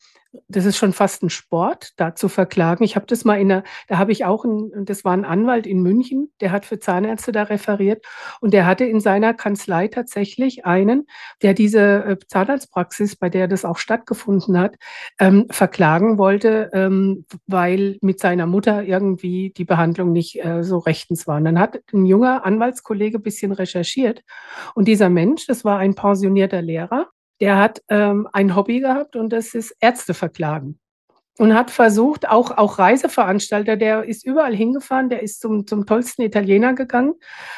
[0.49, 2.85] das ist schon fast ein Sport, da zu verklagen.
[2.85, 5.67] Ich habe das mal in der, da habe ich auch, ein, das war ein Anwalt
[5.67, 8.05] in München, der hat für Zahnärzte da referiert
[8.41, 11.07] und der hatte in seiner Kanzlei tatsächlich einen,
[11.43, 14.77] der diese äh, Zahnarztpraxis, bei der das auch stattgefunden hat,
[15.19, 21.27] ähm, verklagen wollte, ähm, weil mit seiner Mutter irgendwie die Behandlung nicht äh, so rechtens
[21.27, 21.37] war.
[21.37, 24.23] Und dann hat ein junger Anwaltskollege ein bisschen recherchiert
[24.75, 27.09] und dieser Mensch, das war ein pensionierter Lehrer,
[27.41, 30.79] der hat ähm, ein Hobby gehabt und das ist Ärzte verklagen.
[31.37, 36.23] Und hat versucht, auch, auch Reiseveranstalter, der ist überall hingefahren, der ist zum, zum tollsten
[36.23, 37.15] Italiener gegangen,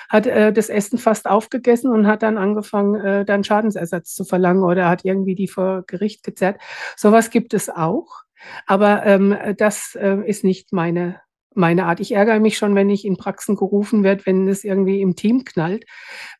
[0.08, 4.64] hat äh, das Essen fast aufgegessen und hat dann angefangen, äh, dann Schadensersatz zu verlangen
[4.64, 6.58] oder hat irgendwie die vor Gericht gezerrt.
[6.96, 8.22] Sowas gibt es auch.
[8.66, 11.20] Aber ähm, das äh, ist nicht meine,
[11.56, 12.00] meine Art.
[12.00, 15.44] Ich ärgere mich schon, wenn ich in Praxen gerufen werde, wenn es irgendwie im Team
[15.44, 15.84] knallt,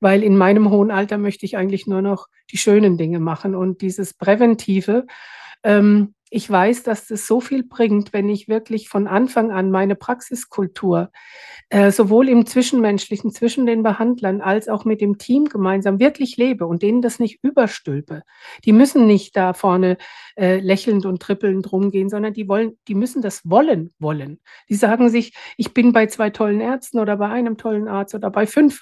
[0.01, 3.81] weil in meinem hohen Alter möchte ich eigentlich nur noch die schönen Dinge machen und
[3.81, 5.07] dieses Präventive.
[5.62, 9.95] Ähm, ich weiß, dass das so viel bringt, wenn ich wirklich von Anfang an meine
[9.95, 11.11] Praxiskultur
[11.68, 16.66] äh, sowohl im Zwischenmenschlichen, zwischen den Behandlern, als auch mit dem Team gemeinsam wirklich lebe
[16.66, 18.22] und denen das nicht überstülpe.
[18.64, 19.99] Die müssen nicht da vorne
[20.37, 24.41] äh, lächelnd und trippelnd rumgehen, sondern die wollen, die müssen das wollen, wollen.
[24.68, 28.31] Die sagen sich, ich bin bei zwei tollen Ärzten oder bei einem tollen Arzt oder
[28.31, 28.81] bei fünf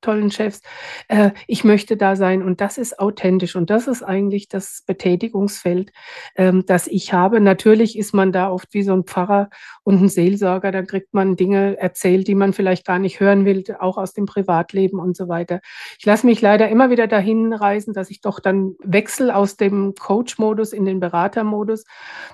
[0.00, 0.60] tollen Chefs.
[1.08, 5.92] Äh, ich möchte da sein und das ist authentisch und das ist eigentlich das Betätigungsfeld,
[6.36, 7.40] ähm, das ich habe.
[7.40, 9.50] Natürlich ist man da oft wie so ein Pfarrer
[9.84, 13.62] und ein Seelsorger, da kriegt man Dinge erzählt, die man vielleicht gar nicht hören will,
[13.78, 15.60] auch aus dem Privatleben und so weiter.
[15.98, 19.94] Ich lasse mich leider immer wieder dahin reisen, dass ich doch dann wechsle aus dem
[19.94, 21.84] Coach-Modus in den Berater-Modus.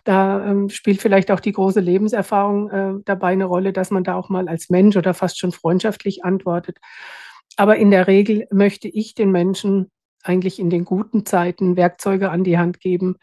[0.04, 4.14] Da ähm, spielt vielleicht auch die große Lebenserfahrung äh, dabei eine Rolle, dass man da
[4.14, 6.78] auch mal als Mensch oder fast schon freundschaftlich antwortet.
[7.56, 9.90] Aber in der Regel möchte ich den Menschen
[10.22, 13.16] eigentlich in den guten Zeiten Werkzeuge an die Hand geben,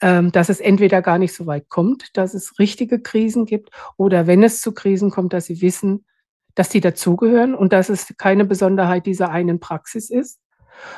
[0.00, 4.42] dass es entweder gar nicht so weit kommt, dass es richtige Krisen gibt, oder wenn
[4.42, 6.06] es zu Krisen kommt, dass sie wissen,
[6.54, 10.40] dass sie dazugehören und dass es keine Besonderheit dieser einen Praxis ist,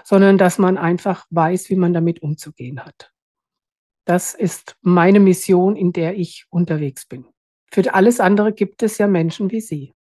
[0.05, 3.12] sondern dass man einfach weiß, wie man damit umzugehen hat.
[4.05, 7.26] Das ist meine Mission, in der ich unterwegs bin.
[7.70, 9.94] Für alles andere gibt es ja Menschen wie Sie.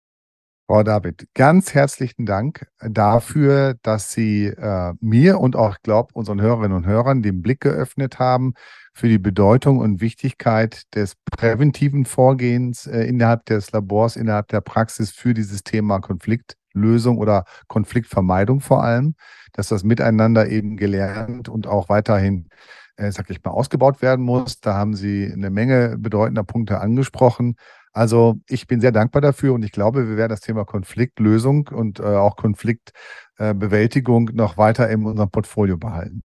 [0.71, 6.77] Frau David, ganz herzlichen Dank dafür, dass Sie äh, mir und auch, glaube unseren Hörerinnen
[6.77, 8.53] und Hörern den Blick geöffnet haben
[8.93, 15.11] für die Bedeutung und Wichtigkeit des präventiven Vorgehens äh, innerhalb des Labors, innerhalb der Praxis
[15.11, 19.15] für dieses Thema Konfliktlösung oder Konfliktvermeidung vor allem,
[19.55, 22.51] dass das miteinander eben gelernt und auch weiterhin
[22.99, 24.61] äh, sag ich mal, ausgebaut werden muss.
[24.61, 27.57] Da haben Sie eine Menge bedeutender Punkte angesprochen.
[27.99, 31.99] Also ich bin sehr dankbar dafür und ich glaube, wir werden das Thema Konfliktlösung und
[31.99, 36.23] äh, auch Konfliktbewältigung äh, noch weiter in unserem Portfolio behalten.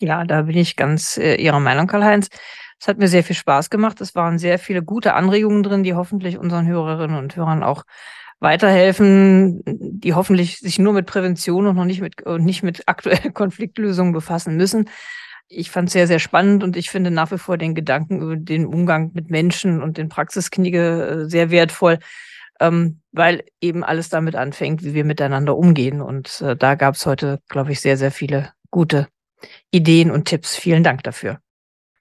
[0.00, 2.28] Ja, da bin ich ganz äh, Ihrer Meinung, Karl-Heinz.
[2.78, 4.00] Es hat mir sehr viel Spaß gemacht.
[4.00, 7.82] Es waren sehr viele gute Anregungen drin, die hoffentlich unseren Hörerinnen und Hörern auch
[8.38, 13.34] weiterhelfen, die hoffentlich sich nur mit Prävention und noch nicht mit, und nicht mit aktuellen
[13.34, 14.88] Konfliktlösungen befassen müssen
[15.48, 18.36] ich fand es sehr, sehr spannend und ich finde nach wie vor den Gedanken über
[18.36, 21.98] den Umgang mit Menschen und den Praxisknige äh, sehr wertvoll,
[22.60, 26.00] ähm, weil eben alles damit anfängt, wie wir miteinander umgehen.
[26.00, 29.08] Und äh, da gab es heute, glaube ich, sehr, sehr viele gute
[29.70, 30.56] Ideen und Tipps.
[30.56, 31.40] Vielen Dank dafür.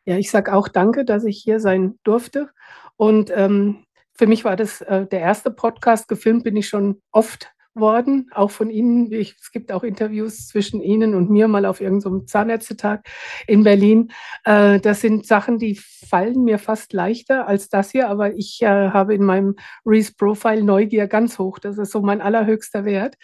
[0.05, 2.49] Ja, ich sage auch danke, dass ich hier sein durfte.
[2.95, 6.07] Und ähm, für mich war das äh, der erste Podcast.
[6.07, 9.11] Gefilmt bin ich schon oft worden, auch von Ihnen.
[9.11, 13.01] Ich, es gibt auch Interviews zwischen Ihnen und mir mal auf irgendeinem Zahnärztetag
[13.47, 14.11] in Berlin.
[14.43, 18.67] Äh, das sind Sachen, die fallen mir fast leichter als das hier, aber ich äh,
[18.67, 19.55] habe in meinem
[19.86, 21.59] Reese Profile Neugier ganz hoch.
[21.59, 23.15] Das ist so mein allerhöchster Wert.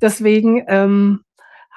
[0.00, 1.24] Deswegen ähm,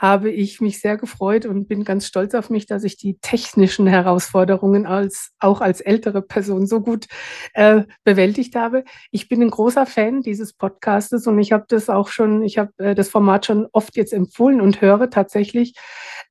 [0.01, 3.85] habe ich mich sehr gefreut und bin ganz stolz auf mich, dass ich die technischen
[3.85, 7.05] Herausforderungen als, auch als ältere Person so gut
[7.53, 8.83] äh, bewältigt habe.
[9.11, 12.71] Ich bin ein großer Fan dieses Podcastes und ich habe das auch schon, ich habe
[12.79, 15.75] äh, das Format schon oft jetzt empfohlen und höre tatsächlich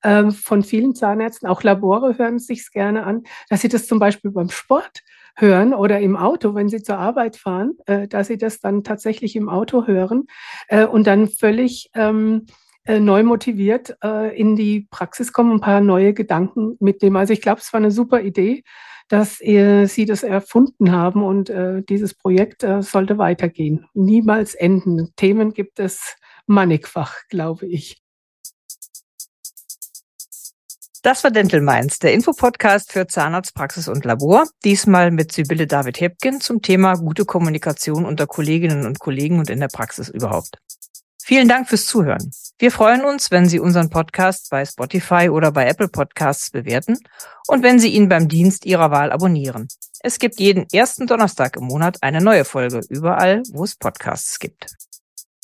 [0.02, 4.32] äh, von vielen Zahnärzten, auch Labore hören sich gerne an, dass sie das zum Beispiel
[4.32, 5.02] beim Sport
[5.36, 9.36] hören oder im Auto, wenn sie zur Arbeit fahren, äh, dass sie das dann tatsächlich
[9.36, 10.26] im Auto hören
[10.66, 12.46] äh, und dann völlig ähm,
[12.84, 17.16] äh, neu motiviert äh, in die Praxis kommen, ein paar neue Gedanken mitnehmen.
[17.16, 18.62] Also ich glaube, es war eine super Idee,
[19.08, 23.86] dass äh, Sie das erfunden haben und äh, dieses Projekt äh, sollte weitergehen.
[23.92, 25.12] Niemals enden.
[25.16, 26.16] Themen gibt es
[26.46, 28.00] mannigfach, glaube ich.
[31.02, 34.44] Das war Dental Minds, der Infopodcast für Zahnarztpraxis und Labor.
[34.64, 39.60] Diesmal mit Sibylle David Hebgen zum Thema gute Kommunikation unter Kolleginnen und Kollegen und in
[39.60, 40.58] der Praxis überhaupt.
[41.22, 42.30] Vielen Dank fürs Zuhören.
[42.58, 46.98] Wir freuen uns, wenn Sie unseren Podcast bei Spotify oder bei Apple Podcasts bewerten
[47.46, 49.68] und wenn Sie ihn beim Dienst Ihrer Wahl abonnieren.
[50.00, 54.66] Es gibt jeden ersten Donnerstag im Monat eine neue Folge, überall, wo es Podcasts gibt.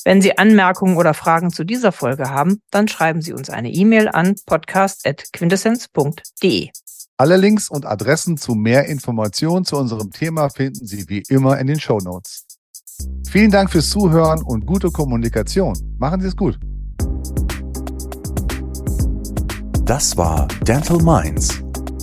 [0.03, 4.07] Wenn Sie Anmerkungen oder Fragen zu dieser Folge haben, dann schreiben Sie uns eine E-Mail
[4.07, 6.69] an podcast.quintessenz.de.
[7.17, 11.67] Alle Links und Adressen zu mehr Informationen zu unserem Thema finden Sie wie immer in
[11.67, 12.45] den Show Notes.
[13.29, 15.75] Vielen Dank fürs Zuhören und gute Kommunikation.
[15.99, 16.57] Machen Sie es gut.
[19.85, 21.61] Das war Dental Minds,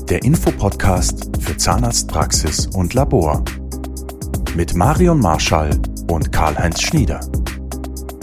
[0.08, 3.42] der Infopodcast für Zahnarztpraxis und Labor.
[4.54, 5.70] Mit Marion Marschall
[6.08, 7.20] und Karl-Heinz Schnieder.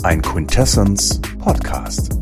[0.04, 2.18] Ein Quintessence Podcast.